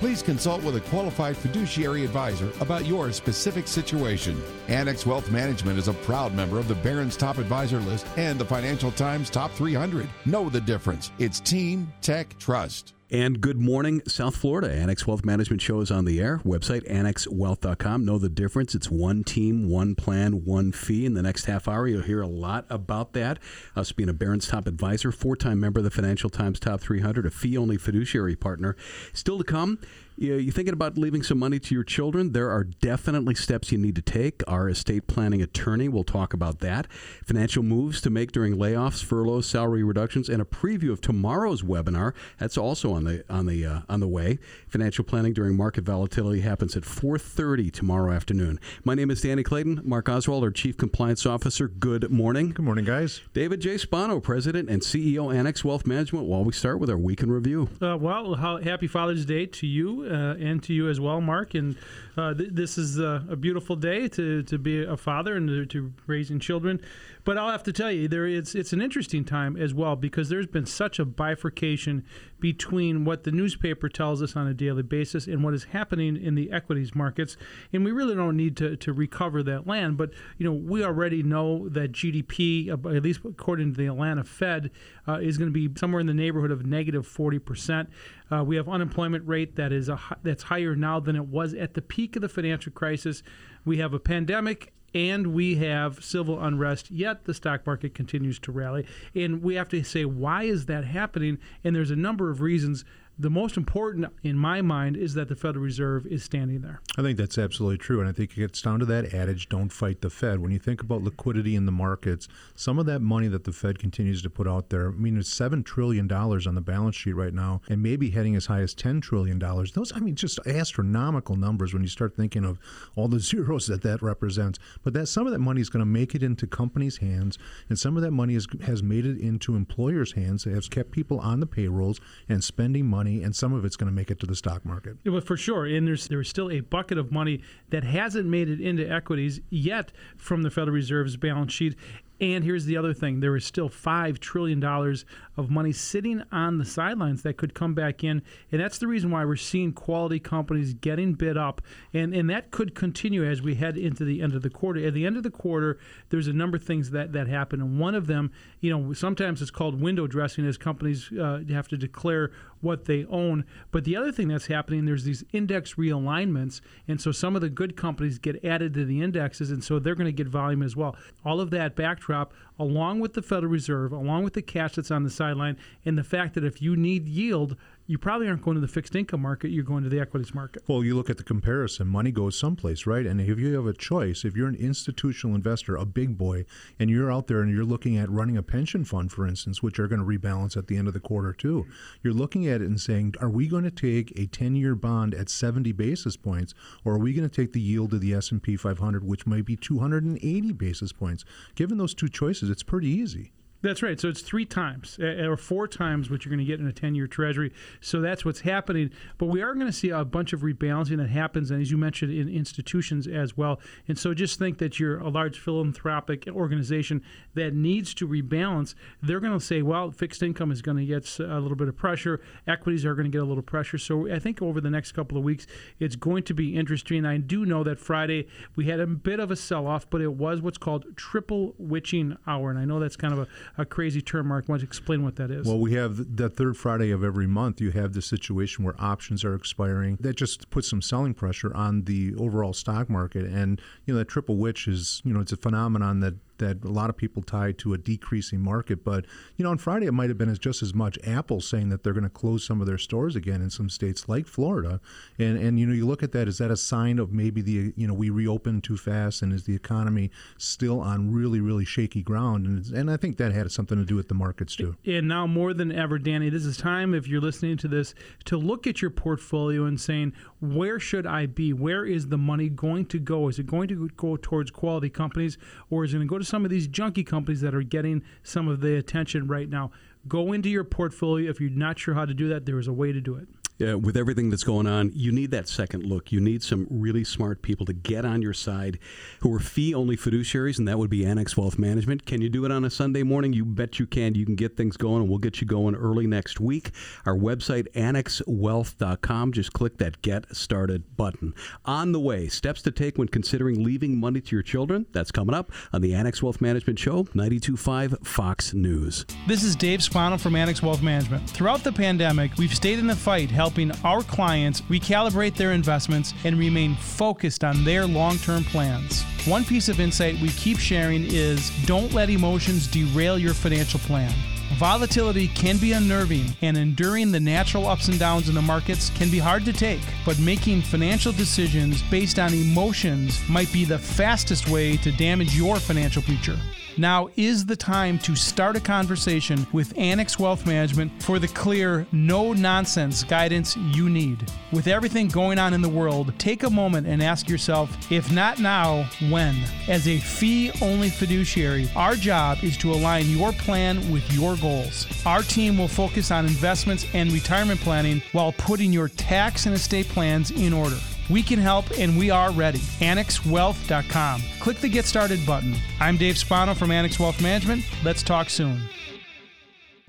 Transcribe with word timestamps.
Please 0.00 0.22
consult 0.22 0.62
with 0.62 0.76
a 0.76 0.80
qualified 0.88 1.36
fiduciary 1.36 2.06
advisor 2.06 2.50
about 2.60 2.86
your 2.86 3.12
specific 3.12 3.68
situation. 3.68 4.42
Annex 4.66 5.04
Wealth 5.04 5.30
Management 5.30 5.78
is 5.78 5.88
a 5.88 5.92
proud 5.92 6.34
member 6.34 6.58
of 6.58 6.68
the 6.68 6.74
Barron's 6.76 7.18
Top 7.18 7.36
Advisor 7.36 7.80
List 7.80 8.06
and 8.16 8.38
the 8.38 8.44
Financial 8.46 8.90
Times 8.92 9.28
Top 9.28 9.50
300. 9.50 10.08
Know 10.24 10.48
the 10.48 10.62
difference. 10.62 11.12
It's 11.18 11.38
Team 11.38 11.92
Tech 12.00 12.34
Trust. 12.38 12.94
And 13.12 13.40
good 13.40 13.58
morning, 13.58 14.02
South 14.06 14.36
Florida. 14.36 14.72
Annex 14.72 15.04
Wealth 15.04 15.24
Management 15.24 15.60
Show 15.60 15.80
is 15.80 15.90
on 15.90 16.04
the 16.04 16.20
air. 16.20 16.38
Website 16.44 16.88
annexwealth.com. 16.88 18.04
Know 18.04 18.18
the 18.18 18.28
difference. 18.28 18.72
It's 18.76 18.88
one 18.88 19.24
team, 19.24 19.68
one 19.68 19.96
plan, 19.96 20.44
one 20.44 20.70
fee. 20.70 21.06
In 21.06 21.14
the 21.14 21.22
next 21.22 21.46
half 21.46 21.66
hour, 21.66 21.88
you'll 21.88 22.04
hear 22.04 22.22
a 22.22 22.28
lot 22.28 22.66
about 22.70 23.12
that. 23.14 23.40
Us 23.74 23.90
being 23.90 24.08
a 24.08 24.12
Barron's 24.12 24.46
top 24.46 24.68
advisor, 24.68 25.10
four 25.10 25.34
time 25.34 25.58
member 25.58 25.80
of 25.80 25.84
the 25.84 25.90
Financial 25.90 26.30
Times 26.30 26.60
Top 26.60 26.80
300, 26.80 27.26
a 27.26 27.30
fee 27.32 27.58
only 27.58 27.78
fiduciary 27.78 28.36
partner. 28.36 28.76
Still 29.12 29.38
to 29.38 29.44
come, 29.44 29.80
you 30.16 30.50
thinking 30.50 30.74
about 30.74 30.98
leaving 30.98 31.22
some 31.22 31.38
money 31.38 31.58
to 31.58 31.74
your 31.74 31.84
children? 31.84 32.32
There 32.32 32.50
are 32.50 32.64
definitely 32.64 33.34
steps 33.34 33.72
you 33.72 33.78
need 33.78 33.96
to 33.96 34.02
take. 34.02 34.42
Our 34.46 34.68
estate 34.68 35.06
planning 35.06 35.42
attorney 35.42 35.88
will 35.88 36.04
talk 36.04 36.34
about 36.34 36.60
that. 36.60 36.90
Financial 37.24 37.62
moves 37.62 38.00
to 38.02 38.10
make 38.10 38.32
during 38.32 38.56
layoffs, 38.56 39.02
furloughs, 39.02 39.46
salary 39.46 39.82
reductions, 39.82 40.28
and 40.28 40.42
a 40.42 40.44
preview 40.44 40.92
of 40.92 41.00
tomorrow's 41.00 41.62
webinar. 41.62 42.14
That's 42.38 42.58
also 42.58 42.92
on 42.92 43.04
the 43.04 43.24
on 43.30 43.46
the 43.46 43.64
uh, 43.64 43.80
on 43.88 44.00
the 44.00 44.08
way. 44.08 44.38
Financial 44.68 45.04
planning 45.04 45.32
during 45.32 45.56
market 45.56 45.84
volatility 45.84 46.40
happens 46.40 46.76
at 46.76 46.82
4:30 46.82 47.72
tomorrow 47.72 48.12
afternoon. 48.12 48.60
My 48.84 48.94
name 48.94 49.10
is 49.10 49.22
Danny 49.22 49.42
Clayton. 49.42 49.80
Mark 49.84 50.08
Oswald, 50.08 50.44
our 50.44 50.50
Chief 50.50 50.76
Compliance 50.76 51.24
Officer. 51.24 51.68
Good 51.68 52.10
morning. 52.10 52.50
Good 52.50 52.64
morning, 52.64 52.84
guys. 52.84 53.22
David 53.32 53.60
J. 53.60 53.78
Spano, 53.78 54.20
President 54.20 54.68
and 54.68 54.82
CEO 54.82 55.34
Annex 55.34 55.64
Wealth 55.64 55.86
Management. 55.86 56.26
While 56.26 56.44
we 56.44 56.52
start 56.52 56.78
with 56.78 56.90
our 56.90 56.98
week 56.98 57.22
in 57.22 57.30
review. 57.30 57.68
Uh, 57.80 57.96
well, 57.96 58.34
how, 58.34 58.58
happy 58.58 58.86
Father's 58.86 59.24
Day 59.24 59.46
to 59.46 59.66
you 59.66 59.99
uh, 60.06 60.34
and 60.38 60.62
to 60.64 60.72
you 60.72 60.88
as 60.88 61.00
well, 61.00 61.20
Mark. 61.20 61.54
And 61.54 61.76
uh, 62.16 62.34
th- 62.34 62.50
this 62.52 62.78
is 62.78 62.98
a, 62.98 63.24
a, 63.30 63.36
beautiful 63.36 63.76
day 63.76 64.08
to, 64.08 64.42
to 64.42 64.58
be 64.58 64.84
a 64.84 64.96
father 64.96 65.36
and 65.36 65.48
to, 65.48 65.66
to, 65.66 65.92
raising 66.06 66.38
children. 66.38 66.80
But 67.24 67.36
I'll 67.38 67.50
have 67.50 67.62
to 67.64 67.72
tell 67.72 67.90
you, 67.90 68.08
there 68.08 68.26
it's 68.26 68.54
it's 68.54 68.72
an 68.72 68.80
interesting 68.80 69.24
time 69.24 69.56
as 69.56 69.74
well 69.74 69.96
because 69.96 70.28
there's 70.28 70.46
been 70.46 70.66
such 70.66 70.98
a 70.98 71.04
bifurcation 71.04 72.04
between 72.38 73.04
what 73.04 73.24
the 73.24 73.30
newspaper 73.30 73.88
tells 73.88 74.22
us 74.22 74.34
on 74.34 74.46
a 74.46 74.54
daily 74.54 74.82
basis 74.82 75.26
and 75.26 75.44
what 75.44 75.52
is 75.52 75.64
happening 75.64 76.16
in 76.16 76.34
the 76.34 76.50
equities 76.50 76.94
markets. 76.94 77.36
And 77.72 77.84
we 77.84 77.92
really 77.92 78.14
don't 78.14 78.36
need 78.36 78.56
to, 78.58 78.76
to 78.76 78.92
recover 78.92 79.42
that 79.42 79.66
land. 79.66 79.98
But 79.98 80.10
you 80.38 80.46
know, 80.46 80.52
we 80.52 80.82
already 80.82 81.22
know 81.22 81.68
that 81.68 81.92
GDP, 81.92 82.68
at 82.70 83.02
least 83.02 83.20
according 83.24 83.74
to 83.74 83.78
the 83.78 83.86
Atlanta 83.86 84.24
Fed, 84.24 84.70
uh, 85.06 85.18
is 85.20 85.36
going 85.36 85.52
to 85.52 85.68
be 85.68 85.78
somewhere 85.78 86.00
in 86.00 86.06
the 86.06 86.14
neighborhood 86.14 86.50
of 86.50 86.64
negative 86.64 87.06
40 87.06 87.38
percent. 87.38 87.90
Uh, 88.30 88.44
we 88.44 88.56
have 88.56 88.68
unemployment 88.68 89.26
rate 89.26 89.56
that 89.56 89.72
is 89.72 89.88
a, 89.88 89.98
that's 90.22 90.44
higher 90.44 90.76
now 90.76 91.00
than 91.00 91.16
it 91.16 91.26
was 91.26 91.52
at 91.52 91.74
the 91.74 91.82
peak 91.82 92.16
of 92.16 92.22
the 92.22 92.28
financial 92.28 92.72
crisis. 92.72 93.22
We 93.64 93.78
have 93.78 93.92
a 93.92 93.98
pandemic 93.98 94.72
and 94.94 95.28
we 95.28 95.56
have 95.56 96.04
civil 96.04 96.40
unrest, 96.40 96.90
yet 96.90 97.24
the 97.24 97.34
stock 97.34 97.66
market 97.66 97.94
continues 97.94 98.38
to 98.40 98.52
rally. 98.52 98.86
And 99.14 99.42
we 99.42 99.54
have 99.54 99.68
to 99.70 99.82
say, 99.82 100.04
why 100.04 100.44
is 100.44 100.66
that 100.66 100.84
happening? 100.84 101.38
And 101.62 101.74
there's 101.76 101.90
a 101.90 101.96
number 101.96 102.30
of 102.30 102.40
reasons 102.40 102.84
the 103.20 103.30
most 103.30 103.58
important 103.58 104.06
in 104.22 104.36
my 104.36 104.62
mind 104.62 104.96
is 104.96 105.12
that 105.12 105.28
the 105.28 105.36
Federal 105.36 105.62
Reserve 105.62 106.06
is 106.06 106.24
standing 106.24 106.62
there. 106.62 106.80
I 106.96 107.02
think 107.02 107.18
that's 107.18 107.36
absolutely 107.36 107.76
true. 107.76 108.00
And 108.00 108.08
I 108.08 108.12
think 108.12 108.32
it 108.32 108.36
gets 108.36 108.62
down 108.62 108.80
to 108.80 108.86
that 108.86 109.12
adage 109.12 109.50
don't 109.50 109.70
fight 109.70 110.00
the 110.00 110.08
Fed. 110.08 110.40
When 110.40 110.50
you 110.50 110.58
think 110.58 110.80
about 110.80 111.02
liquidity 111.02 111.54
in 111.54 111.66
the 111.66 111.72
markets, 111.72 112.28
some 112.54 112.78
of 112.78 112.86
that 112.86 113.00
money 113.00 113.28
that 113.28 113.44
the 113.44 113.52
Fed 113.52 113.78
continues 113.78 114.22
to 114.22 114.30
put 114.30 114.48
out 114.48 114.70
there, 114.70 114.88
I 114.88 114.92
mean, 114.92 115.18
it's 115.18 115.32
$7 115.38 115.64
trillion 115.64 116.10
on 116.10 116.54
the 116.54 116.60
balance 116.62 116.96
sheet 116.96 117.12
right 117.12 117.34
now, 117.34 117.60
and 117.68 117.82
maybe 117.82 118.10
heading 118.10 118.36
as 118.36 118.46
high 118.46 118.60
as 118.60 118.74
$10 118.74 119.02
trillion. 119.02 119.38
Those, 119.38 119.92
I 119.94 120.00
mean, 120.00 120.14
just 120.14 120.40
astronomical 120.46 121.36
numbers 121.36 121.74
when 121.74 121.82
you 121.82 121.88
start 121.88 122.16
thinking 122.16 122.44
of 122.44 122.58
all 122.96 123.08
the 123.08 123.20
zeros 123.20 123.66
that 123.66 123.82
that 123.82 124.00
represents. 124.00 124.58
But 124.82 124.94
that 124.94 125.06
some 125.06 125.26
of 125.26 125.32
that 125.32 125.40
money 125.40 125.60
is 125.60 125.68
going 125.68 125.80
to 125.80 125.86
make 125.86 126.14
it 126.14 126.22
into 126.22 126.46
companies' 126.46 126.96
hands, 126.96 127.36
and 127.68 127.78
some 127.78 127.96
of 127.96 128.02
that 128.02 128.12
money 128.12 128.34
is, 128.34 128.46
has 128.64 128.82
made 128.82 129.04
it 129.04 129.18
into 129.18 129.56
employers' 129.56 130.12
hands. 130.12 130.46
It 130.46 130.54
has 130.54 130.68
kept 130.68 130.90
people 130.90 131.20
on 131.20 131.40
the 131.40 131.46
payrolls 131.46 132.00
and 132.26 132.42
spending 132.42 132.86
money 132.86 133.09
money, 133.10 133.24
and 133.24 133.34
some 133.34 133.52
of 133.52 133.64
it's 133.64 133.76
going 133.76 133.90
to 133.90 133.94
make 133.94 134.10
it 134.10 134.20
to 134.20 134.26
the 134.26 134.36
stock 134.36 134.64
market. 134.64 134.96
Well, 135.04 135.20
for 135.20 135.36
sure. 135.36 135.66
And 135.66 135.86
there's 135.86 136.08
there's 136.08 136.28
still 136.28 136.50
a 136.50 136.60
bucket 136.60 136.98
of 136.98 137.12
money 137.12 137.40
that 137.70 137.84
hasn't 137.84 138.26
made 138.26 138.48
it 138.48 138.60
into 138.60 138.90
equities 138.90 139.40
yet 139.50 139.92
from 140.16 140.42
the 140.42 140.50
Federal 140.50 140.74
Reserve's 140.74 141.16
balance 141.16 141.52
sheet. 141.52 141.76
And 142.20 142.44
here's 142.44 142.66
the 142.66 142.76
other 142.76 142.92
thing 142.92 143.20
there 143.20 143.34
is 143.34 143.46
still 143.46 143.70
$5 143.70 144.18
trillion 144.18 144.62
of 144.62 145.50
money 145.50 145.72
sitting 145.72 146.22
on 146.30 146.58
the 146.58 146.66
sidelines 146.66 147.22
that 147.22 147.38
could 147.38 147.54
come 147.54 147.72
back 147.72 148.04
in. 148.04 148.22
And 148.52 148.60
that's 148.60 148.78
the 148.78 148.86
reason 148.86 149.10
why 149.10 149.24
we're 149.24 149.36
seeing 149.36 149.72
quality 149.72 150.20
companies 150.20 150.74
getting 150.74 151.14
bid 151.14 151.38
up. 151.38 151.62
And, 151.94 152.14
and 152.14 152.28
that 152.28 152.50
could 152.50 152.74
continue 152.74 153.24
as 153.24 153.40
we 153.40 153.54
head 153.54 153.78
into 153.78 154.04
the 154.04 154.20
end 154.20 154.34
of 154.34 154.42
the 154.42 154.50
quarter. 154.50 154.86
At 154.86 154.92
the 154.92 155.06
end 155.06 155.16
of 155.16 155.22
the 155.22 155.30
quarter, 155.30 155.78
there's 156.10 156.26
a 156.26 156.32
number 156.34 156.58
of 156.58 156.62
things 156.62 156.90
that, 156.90 157.12
that 157.12 157.26
happen. 157.26 157.60
And 157.62 157.80
one 157.80 157.94
of 157.94 158.06
them, 158.06 158.32
you 158.60 158.70
know, 158.70 158.92
sometimes 158.92 159.40
it's 159.40 159.50
called 159.50 159.80
window 159.80 160.06
dressing 160.06 160.46
as 160.46 160.58
companies 160.58 161.10
uh, 161.12 161.40
have 161.48 161.68
to 161.68 161.78
declare 161.78 162.32
what 162.60 162.84
they 162.84 163.06
own. 163.06 163.46
But 163.70 163.84
the 163.84 163.96
other 163.96 164.12
thing 164.12 164.28
that's 164.28 164.46
happening, 164.46 164.84
there's 164.84 165.04
these 165.04 165.24
index 165.32 165.74
realignments. 165.74 166.60
And 166.86 167.00
so 167.00 167.12
some 167.12 167.34
of 167.34 167.40
the 167.40 167.48
good 167.48 167.74
companies 167.74 168.18
get 168.18 168.44
added 168.44 168.74
to 168.74 168.84
the 168.84 169.00
indexes. 169.00 169.50
And 169.50 169.64
so 169.64 169.78
they're 169.78 169.94
going 169.94 170.04
to 170.04 170.12
get 170.12 170.28
volume 170.28 170.62
as 170.62 170.76
well. 170.76 170.96
All 171.24 171.40
of 171.40 171.48
that 171.50 171.74
backdrop 171.76 172.09
backdrop, 172.10 172.34
along 172.58 173.00
with 173.00 173.14
the 173.14 173.22
Federal 173.22 173.52
Reserve, 173.52 173.92
along 173.92 174.24
with 174.24 174.34
the 174.34 174.42
cash 174.42 174.74
that's 174.74 174.90
on 174.90 175.04
the 175.04 175.10
sideline, 175.10 175.56
and 175.84 175.96
the 175.96 176.04
fact 176.04 176.34
that 176.34 176.44
if 176.44 176.60
you 176.60 176.76
need 176.76 177.08
yield, 177.08 177.56
you 177.90 177.98
probably 177.98 178.28
aren't 178.28 178.42
going 178.42 178.54
to 178.54 178.60
the 178.60 178.68
fixed 178.68 178.94
income 178.94 179.20
market, 179.20 179.50
you're 179.50 179.64
going 179.64 179.82
to 179.82 179.88
the 179.88 179.98
equities 179.98 180.32
market. 180.32 180.62
Well, 180.68 180.84
you 180.84 180.94
look 180.94 181.10
at 181.10 181.16
the 181.16 181.24
comparison, 181.24 181.88
money 181.88 182.12
goes 182.12 182.38
someplace, 182.38 182.86
right? 182.86 183.04
And 183.04 183.20
if 183.20 183.40
you 183.40 183.52
have 183.56 183.66
a 183.66 183.72
choice, 183.72 184.24
if 184.24 184.36
you're 184.36 184.46
an 184.46 184.54
institutional 184.54 185.34
investor, 185.34 185.74
a 185.74 185.84
big 185.84 186.16
boy, 186.16 186.44
and 186.78 186.88
you're 186.88 187.10
out 187.10 187.26
there 187.26 187.40
and 187.40 187.52
you're 187.52 187.64
looking 187.64 187.96
at 187.96 188.08
running 188.08 188.36
a 188.36 188.44
pension 188.44 188.84
fund, 188.84 189.10
for 189.10 189.26
instance, 189.26 189.60
which 189.60 189.80
are 189.80 189.88
going 189.88 189.98
to 189.98 190.06
rebalance 190.06 190.56
at 190.56 190.68
the 190.68 190.76
end 190.76 190.86
of 190.86 190.94
the 190.94 191.00
quarter 191.00 191.32
too, 191.32 191.66
you're 192.00 192.14
looking 192.14 192.46
at 192.46 192.62
it 192.62 192.68
and 192.68 192.80
saying, 192.80 193.16
are 193.20 193.28
we 193.28 193.48
going 193.48 193.64
to 193.64 193.72
take 193.72 194.12
a 194.12 194.28
10-year 194.28 194.76
bond 194.76 195.12
at 195.12 195.28
70 195.28 195.72
basis 195.72 196.16
points, 196.16 196.54
or 196.84 196.94
are 196.94 196.98
we 197.00 197.12
going 197.12 197.28
to 197.28 197.34
take 197.34 197.52
the 197.52 197.60
yield 197.60 197.92
of 197.92 198.00
the 198.00 198.14
S&P 198.14 198.56
500, 198.56 199.02
which 199.02 199.26
might 199.26 199.44
be 199.44 199.56
280 199.56 200.52
basis 200.52 200.92
points? 200.92 201.24
Given 201.56 201.76
those 201.76 201.94
two 201.94 202.08
choices, 202.08 202.50
it's 202.50 202.62
pretty 202.62 202.88
easy. 202.88 203.32
That's 203.62 203.82
right. 203.82 204.00
So 204.00 204.08
it's 204.08 204.22
three 204.22 204.46
times 204.46 204.98
eh, 205.00 205.04
eh, 205.04 205.26
or 205.26 205.36
four 205.36 205.68
times 205.68 206.10
what 206.10 206.24
you're 206.24 206.30
going 206.30 206.44
to 206.44 206.50
get 206.50 206.60
in 206.60 206.66
a 206.66 206.72
10 206.72 206.94
year 206.94 207.06
treasury. 207.06 207.52
So 207.80 208.00
that's 208.00 208.24
what's 208.24 208.40
happening. 208.40 208.90
But 209.18 209.26
we 209.26 209.42
are 209.42 209.52
going 209.54 209.66
to 209.66 209.72
see 209.72 209.90
a 209.90 210.04
bunch 210.04 210.32
of 210.32 210.40
rebalancing 210.40 210.96
that 210.96 211.10
happens, 211.10 211.50
and 211.50 211.60
as 211.60 211.70
you 211.70 211.76
mentioned, 211.76 212.12
in 212.12 212.28
institutions 212.28 213.06
as 213.06 213.36
well. 213.36 213.60
And 213.86 213.98
so 213.98 214.14
just 214.14 214.38
think 214.38 214.58
that 214.58 214.80
you're 214.80 214.98
a 214.98 215.08
large 215.08 215.38
philanthropic 215.38 216.26
organization 216.28 217.02
that 217.34 217.54
needs 217.54 217.92
to 217.94 218.08
rebalance. 218.08 218.74
They're 219.02 219.20
going 219.20 219.38
to 219.38 219.44
say, 219.44 219.60
well, 219.60 219.90
fixed 219.90 220.22
income 220.22 220.50
is 220.50 220.62
going 220.62 220.78
to 220.78 220.86
get 220.86 221.18
a 221.18 221.38
little 221.38 221.56
bit 221.56 221.68
of 221.68 221.76
pressure, 221.76 222.20
equities 222.46 222.86
are 222.86 222.94
going 222.94 223.10
to 223.10 223.10
get 223.10 223.22
a 223.22 223.26
little 223.26 223.42
pressure. 223.42 223.78
So 223.78 224.10
I 224.10 224.18
think 224.18 224.40
over 224.40 224.60
the 224.60 224.70
next 224.70 224.92
couple 224.92 225.18
of 225.18 225.24
weeks, 225.24 225.46
it's 225.78 225.96
going 225.96 226.22
to 226.24 226.34
be 226.34 226.56
interesting. 226.56 227.04
I 227.04 227.18
do 227.18 227.44
know 227.44 227.62
that 227.64 227.78
Friday 227.78 228.26
we 228.56 228.66
had 228.66 228.80
a 228.80 228.86
bit 228.86 229.20
of 229.20 229.30
a 229.30 229.36
sell 229.36 229.66
off, 229.66 229.88
but 229.90 230.00
it 230.00 230.14
was 230.14 230.40
what's 230.40 230.58
called 230.58 230.96
triple 230.96 231.54
witching 231.58 232.16
hour. 232.26 232.50
And 232.50 232.58
I 232.58 232.64
know 232.64 232.80
that's 232.80 232.96
kind 232.96 233.12
of 233.12 233.18
a 233.18 233.28
a 233.58 233.64
crazy 233.64 234.00
term, 234.02 234.28
Mark. 234.28 234.44
Why 234.46 234.54
don't 234.54 234.62
you 234.62 234.66
explain 234.66 235.02
what 235.02 235.16
that 235.16 235.30
is? 235.30 235.46
Well, 235.46 235.58
we 235.58 235.74
have 235.74 236.16
the 236.16 236.28
third 236.28 236.56
Friday 236.56 236.90
of 236.90 237.04
every 237.04 237.26
month, 237.26 237.60
you 237.60 237.70
have 237.72 237.92
the 237.92 238.02
situation 238.02 238.64
where 238.64 238.74
options 238.78 239.24
are 239.24 239.34
expiring. 239.34 239.96
That 240.00 240.16
just 240.16 240.50
puts 240.50 240.68
some 240.68 240.82
selling 240.82 241.14
pressure 241.14 241.54
on 241.54 241.84
the 241.84 242.14
overall 242.16 242.52
stock 242.52 242.88
market. 242.88 243.26
And, 243.26 243.60
you 243.84 243.94
know, 243.94 243.98
that 243.98 244.08
triple 244.08 244.36
witch 244.36 244.68
is, 244.68 245.02
you 245.04 245.12
know, 245.12 245.20
it's 245.20 245.32
a 245.32 245.36
phenomenon 245.36 246.00
that 246.00 246.14
that 246.40 246.64
a 246.64 246.68
lot 246.68 246.90
of 246.90 246.96
people 246.96 247.22
tie 247.22 247.52
to 247.52 247.72
a 247.72 247.78
decreasing 247.78 248.40
market. 248.40 248.84
But 248.84 249.06
you 249.36 249.44
know, 249.44 249.50
on 249.50 249.58
Friday 249.58 249.86
it 249.86 249.92
might 249.92 250.10
have 250.10 250.18
been 250.18 250.28
as 250.28 250.38
just 250.38 250.62
as 250.62 250.74
much 250.74 250.98
Apple 251.06 251.40
saying 251.40 251.68
that 251.70 251.82
they're 251.82 251.92
going 251.92 252.04
to 252.04 252.10
close 252.10 252.44
some 252.44 252.60
of 252.60 252.66
their 252.66 252.78
stores 252.78 253.16
again 253.16 253.40
in 253.40 253.50
some 253.50 253.70
states 253.70 254.08
like 254.08 254.26
Florida. 254.26 254.80
And 255.18 255.38
and 255.38 255.58
you 255.58 255.66
know, 255.66 255.72
you 255.72 255.86
look 255.86 256.02
at 256.02 256.12
that 256.12 256.28
is 256.28 256.38
that 256.38 256.50
a 256.50 256.56
sign 256.56 256.98
of 256.98 257.12
maybe 257.12 257.40
the 257.40 257.72
you 257.76 257.86
know 257.86 257.94
we 257.94 258.10
reopened 258.10 258.64
too 258.64 258.76
fast 258.76 259.22
and 259.22 259.32
is 259.32 259.44
the 259.44 259.54
economy 259.54 260.10
still 260.36 260.80
on 260.80 261.12
really 261.12 261.40
really 261.40 261.64
shaky 261.64 262.02
ground? 262.02 262.46
And 262.46 262.66
and 262.66 262.90
I 262.90 262.96
think 262.96 263.16
that 263.18 263.32
had 263.32 263.50
something 263.52 263.78
to 263.78 263.84
do 263.84 263.94
with 263.94 264.08
the 264.08 264.14
markets 264.14 264.56
too. 264.56 264.76
And 264.84 265.08
now 265.08 265.26
more 265.26 265.54
than 265.54 265.70
ever, 265.72 265.98
Danny, 265.98 266.30
this 266.30 266.44
is 266.44 266.56
time 266.56 266.94
if 266.94 267.06
you're 267.06 267.20
listening 267.20 267.56
to 267.58 267.68
this 267.68 267.94
to 268.24 268.36
look 268.36 268.66
at 268.66 268.82
your 268.82 268.90
portfolio 268.90 269.64
and 269.64 269.80
saying 269.80 270.12
where 270.40 270.80
should 270.80 271.06
I 271.06 271.26
be? 271.26 271.52
Where 271.52 271.84
is 271.84 272.08
the 272.08 272.18
money 272.18 272.48
going 272.48 272.86
to 272.86 272.98
go? 272.98 273.28
Is 273.28 273.38
it 273.38 273.46
going 273.46 273.68
to 273.68 273.88
go 273.96 274.16
towards 274.16 274.50
quality 274.50 274.90
companies 274.90 275.38
or 275.68 275.84
is 275.84 275.92
it 275.92 275.98
going 275.98 276.08
to 276.08 276.10
go 276.10 276.18
to 276.18 276.24
some 276.30 276.44
of 276.44 276.50
these 276.50 276.68
junky 276.68 277.06
companies 277.06 277.40
that 277.42 277.54
are 277.54 277.62
getting 277.62 278.02
some 278.22 278.48
of 278.48 278.60
the 278.60 278.76
attention 278.76 279.26
right 279.26 279.48
now. 279.48 279.70
Go 280.08 280.32
into 280.32 280.48
your 280.48 280.64
portfolio. 280.64 281.28
If 281.28 281.40
you're 281.40 281.50
not 281.50 281.78
sure 281.78 281.92
how 281.94 282.06
to 282.06 282.14
do 282.14 282.28
that, 282.30 282.46
there 282.46 282.58
is 282.58 282.68
a 282.68 282.72
way 282.72 282.92
to 282.92 283.00
do 283.00 283.16
it 283.16 283.28
uh, 283.60 283.78
with 283.78 283.96
everything 283.96 284.30
that's 284.30 284.44
going 284.44 284.66
on, 284.66 284.90
you 284.94 285.12
need 285.12 285.30
that 285.32 285.48
second 285.48 285.84
look. 285.84 286.10
You 286.12 286.20
need 286.20 286.42
some 286.42 286.66
really 286.70 287.04
smart 287.04 287.42
people 287.42 287.66
to 287.66 287.72
get 287.72 288.04
on 288.04 288.22
your 288.22 288.32
side 288.32 288.78
who 289.20 289.34
are 289.34 289.38
fee 289.38 289.74
only 289.74 289.96
fiduciaries, 289.96 290.58
and 290.58 290.66
that 290.66 290.78
would 290.78 290.90
be 290.90 291.04
Annex 291.04 291.36
Wealth 291.36 291.58
Management. 291.58 292.06
Can 292.06 292.20
you 292.20 292.28
do 292.28 292.44
it 292.44 292.50
on 292.50 292.64
a 292.64 292.70
Sunday 292.70 293.02
morning? 293.02 293.32
You 293.32 293.44
bet 293.44 293.78
you 293.78 293.86
can. 293.86 294.14
You 294.14 294.24
can 294.24 294.34
get 294.34 294.56
things 294.56 294.76
going, 294.76 295.02
and 295.02 295.08
we'll 295.08 295.18
get 295.18 295.40
you 295.40 295.46
going 295.46 295.74
early 295.74 296.06
next 296.06 296.40
week. 296.40 296.70
Our 297.06 297.16
website, 297.16 297.68
annexwealth.com. 297.74 299.32
Just 299.32 299.52
click 299.52 299.78
that 299.78 300.02
Get 300.02 300.34
Started 300.34 300.96
button. 300.96 301.34
On 301.64 301.92
the 301.92 302.00
way, 302.00 302.28
steps 302.28 302.62
to 302.62 302.70
take 302.70 302.96
when 302.96 303.08
considering 303.08 303.62
leaving 303.62 303.98
money 303.98 304.20
to 304.20 304.36
your 304.36 304.42
children. 304.42 304.86
That's 304.92 305.10
coming 305.10 305.34
up 305.34 305.52
on 305.72 305.82
the 305.82 305.94
Annex 305.94 306.22
Wealth 306.22 306.40
Management 306.40 306.78
Show, 306.78 307.04
92.5 307.04 308.06
Fox 308.06 308.54
News. 308.54 309.04
This 309.26 309.42
is 309.42 309.54
Dave 309.54 309.82
Spano 309.82 310.16
from 310.16 310.34
Annex 310.34 310.62
Wealth 310.62 310.82
Management. 310.82 311.28
Throughout 311.28 311.62
the 311.62 311.72
pandemic, 311.72 312.36
we've 312.38 312.54
stayed 312.54 312.78
in 312.78 312.86
the 312.86 312.96
fight, 312.96 313.30
helping 313.30 313.49
helping 313.50 313.72
our 313.84 314.02
clients 314.04 314.60
recalibrate 314.62 315.34
their 315.34 315.50
investments 315.50 316.14
and 316.22 316.38
remain 316.38 316.76
focused 316.76 317.42
on 317.42 317.64
their 317.64 317.84
long 317.84 318.16
term 318.18 318.44
plans. 318.44 319.02
One 319.26 319.44
piece 319.44 319.68
of 319.68 319.80
insight 319.80 320.20
we 320.20 320.28
keep 320.28 320.56
sharing 320.56 321.04
is 321.08 321.50
don't 321.66 321.92
let 321.92 322.10
emotions 322.10 322.68
derail 322.68 323.18
your 323.18 323.34
financial 323.34 323.80
plan. 323.80 324.14
Volatility 324.56 325.26
can 325.28 325.56
be 325.58 325.72
unnerving, 325.72 326.26
and 326.42 326.56
enduring 326.56 327.10
the 327.10 327.18
natural 327.18 327.66
ups 327.66 327.88
and 327.88 327.98
downs 327.98 328.28
in 328.28 328.36
the 328.36 328.42
markets 328.42 328.90
can 328.90 329.10
be 329.10 329.18
hard 329.18 329.44
to 329.46 329.52
take. 329.52 329.80
But 330.06 330.20
making 330.20 330.62
financial 330.62 331.10
decisions 331.10 331.82
based 331.90 332.20
on 332.20 332.32
emotions 332.32 333.20
might 333.28 333.52
be 333.52 333.64
the 333.64 333.78
fastest 333.78 334.48
way 334.48 334.76
to 334.76 334.92
damage 334.92 335.34
your 335.34 335.56
financial 335.56 336.02
future. 336.02 336.38
Now 336.76 337.10
is 337.16 337.44
the 337.44 337.56
time 337.56 337.98
to 338.00 338.14
start 338.14 338.56
a 338.56 338.60
conversation 338.60 339.46
with 339.52 339.76
Annex 339.76 340.18
Wealth 340.18 340.46
Management 340.46 341.02
for 341.02 341.18
the 341.18 341.28
clear, 341.28 341.86
no 341.92 342.32
nonsense 342.32 343.02
guidance 343.02 343.56
you 343.56 343.90
need. 343.90 344.30
With 344.52 344.66
everything 344.66 345.08
going 345.08 345.38
on 345.38 345.52
in 345.52 345.62
the 345.62 345.68
world, 345.68 346.12
take 346.18 346.42
a 346.44 346.50
moment 346.50 346.86
and 346.86 347.02
ask 347.02 347.28
yourself 347.28 347.90
if 347.90 348.12
not 348.12 348.38
now, 348.38 348.88
when? 349.08 349.36
As 349.68 349.88
a 349.88 349.98
fee 349.98 350.52
only 350.62 350.90
fiduciary, 350.90 351.68
our 351.74 351.96
job 351.96 352.38
is 352.42 352.56
to 352.58 352.72
align 352.72 353.08
your 353.10 353.32
plan 353.32 353.90
with 353.90 354.10
your 354.12 354.36
goals. 354.36 354.86
Our 355.04 355.22
team 355.22 355.58
will 355.58 355.68
focus 355.68 356.10
on 356.10 356.26
investments 356.26 356.86
and 356.94 357.10
retirement 357.12 357.60
planning 357.60 358.02
while 358.12 358.32
putting 358.32 358.72
your 358.72 358.88
tax 358.88 359.46
and 359.46 359.54
estate 359.54 359.88
plans 359.88 360.30
in 360.30 360.52
order. 360.52 360.78
We 361.10 361.22
can 361.22 361.38
help 361.38 361.66
and 361.78 361.98
we 361.98 362.10
are 362.10 362.30
ready. 362.30 362.58
AnnexWealth.com. 362.58 364.22
Click 364.38 364.58
the 364.58 364.68
Get 364.68 364.84
Started 364.84 365.24
button. 365.26 365.56
I'm 365.80 365.96
Dave 365.96 366.16
Spano 366.16 366.54
from 366.54 366.70
Annex 366.70 366.98
Wealth 367.00 367.20
Management. 367.20 367.64
Let's 367.82 368.02
talk 368.02 368.30
soon. 368.30 368.60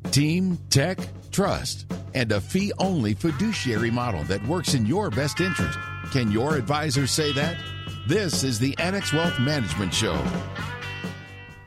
Team, 0.10 0.58
tech, 0.70 0.98
trust, 1.32 1.86
and 2.16 2.32
a 2.32 2.42
fee 2.42 2.74
only 2.80 3.14
fiduciary 3.14 3.92
model 3.92 4.24
that 4.24 4.46
works 4.48 4.74
in 4.74 4.86
your 4.86 5.12
best 5.12 5.40
interest. 5.40 5.78
Can 6.12 6.32
your 6.32 6.56
advisor 6.56 7.06
say 7.06 7.32
that? 7.34 7.58
This 8.08 8.44
is 8.44 8.58
the 8.58 8.78
Annex 8.80 9.14
Wealth 9.14 9.40
Management 9.40 9.94
Show. 9.94 10.16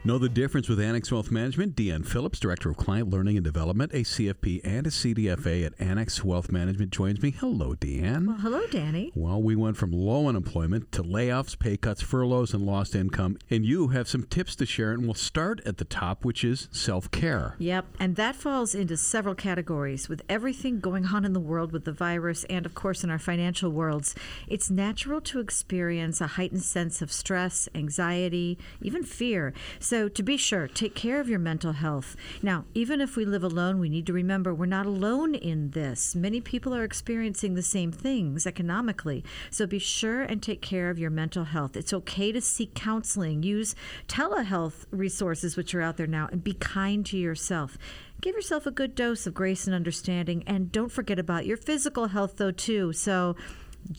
Know 0.07 0.19
the 0.19 0.29
difference 0.29 0.69
with 0.69 0.79
Annex 0.81 1.11
Wealth 1.11 1.31
Management? 1.31 1.75
Deanne 1.75 2.05
Phillips, 2.05 2.39
Director 2.39 2.69
of 2.69 2.77
Client 2.77 3.09
Learning 3.09 3.39
and 3.39 3.45
Development, 3.45 3.91
a 3.95 4.03
CFP 4.03 4.61
and 4.63 4.87
a 4.87 4.91
CDFA 4.91 5.65
at 5.65 5.73
Annex 5.81 6.23
Wealth 6.23 6.53
Management, 6.53 6.91
joins 6.91 7.23
me. 7.23 7.31
Hello, 7.31 7.75
Deanne. 7.75 8.27
Well, 8.27 8.37
hello, 8.37 8.67
Danny. 8.71 9.13
Well, 9.15 9.43
we 9.43 9.57
went 9.57 9.79
from 9.79 9.93
low 9.93 10.29
unemployment 10.29 10.93
to 10.93 11.03
layoffs, 11.03 11.59
pay 11.59 11.79
cuts, 11.79 12.03
furloughs, 12.03 12.53
and 12.53 12.67
lost 12.67 12.95
income. 12.95 13.39
And 13.49 13.65
you 13.65 13.89
have 13.89 14.07
some 14.07 14.25
tips 14.25 14.55
to 14.57 14.67
share, 14.67 14.93
and 14.93 15.05
we'll 15.05 15.15
start 15.15 15.63
at 15.65 15.79
the 15.79 15.87
top, 15.87 16.23
which 16.23 16.45
is 16.45 16.69
self 16.71 17.11
care. 17.11 17.55
Yep, 17.59 17.87
and 17.99 18.17
that 18.17 18.37
falls 18.37 18.75
into 18.75 18.99
several 18.99 19.35
categories. 19.35 20.11
With 20.11 20.21
everything 20.29 20.81
going 20.81 21.07
on 21.07 21.25
in 21.25 21.33
the 21.33 21.41
world 21.41 21.73
with 21.73 21.87
the 21.87 21.93
virus 21.93 22.45
and, 22.51 22.67
of 22.67 22.75
course, 22.75 23.05
in 23.05 23.09
our 23.09 23.19
financial 23.19 23.71
worlds, 23.71 24.15
it's 24.49 24.71
natural 24.71 25.23
to 25.23 25.41
experience 25.41 26.21
a 26.21 26.27
heightened 26.27 26.63
sense 26.63 27.01
of 27.01 27.11
stress, 27.11 27.71
anxiety, 27.75 28.59
even 28.83 29.03
fear. 29.03 29.55
So 29.81 29.94
so, 29.95 30.09
to 30.09 30.23
be 30.25 30.37
sure, 30.37 30.67
take 30.67 30.97
care 30.97 31.21
of 31.21 31.29
your 31.29 31.39
mental 31.39 31.71
health. 31.71 32.17
Now, 32.43 32.65
even 32.75 33.01
if 33.01 33.15
we 33.15 33.25
live 33.25 33.45
alone, 33.45 33.79
we 33.79 33.89
need 33.89 34.09
to 34.09 34.13
remember 34.13 34.53
we're 34.53 34.67
not 34.67 34.87
alone 34.87 35.37
in 35.37 35.71
this. 35.71 36.17
Many 36.17 36.41
people 36.41 36.75
are 36.75 36.83
experiencing 36.83 37.55
the 37.55 37.63
same 37.63 37.93
things 37.93 38.45
economically. 38.45 39.23
So, 39.53 39.69
be 39.69 39.79
sure 39.79 40.23
and 40.23 40.43
take 40.43 40.61
care 40.61 40.91
of 40.91 40.99
your 40.99 41.11
mental 41.11 41.45
health. 41.45 41.77
It's 41.77 41.93
okay 41.93 42.33
to 42.33 42.41
seek 42.41 42.75
counseling, 42.75 43.45
use 43.45 43.77
telehealth 44.09 44.87
resources, 44.91 45.57
which 45.57 45.73
are 45.77 45.81
out 45.81 45.97
there 45.97 46.09
now, 46.09 46.29
and 46.33 46.43
be 46.43 46.55
kind 46.55 47.07
to 47.07 47.17
yourself 47.17 47.79
give 48.21 48.37
yourself 48.37 48.65
a 48.65 48.71
good 48.71 48.95
dose 48.95 49.27
of 49.27 49.35
grace 49.35 49.67
and 49.67 49.75
understanding 49.75 50.43
and 50.47 50.73
don't 50.73 50.91
forget 50.91 51.19
about 51.19 51.45
your 51.45 51.59
physical 51.59 52.07
health 52.07 52.37
though 52.39 52.53
too 52.53 52.91
so 52.91 53.37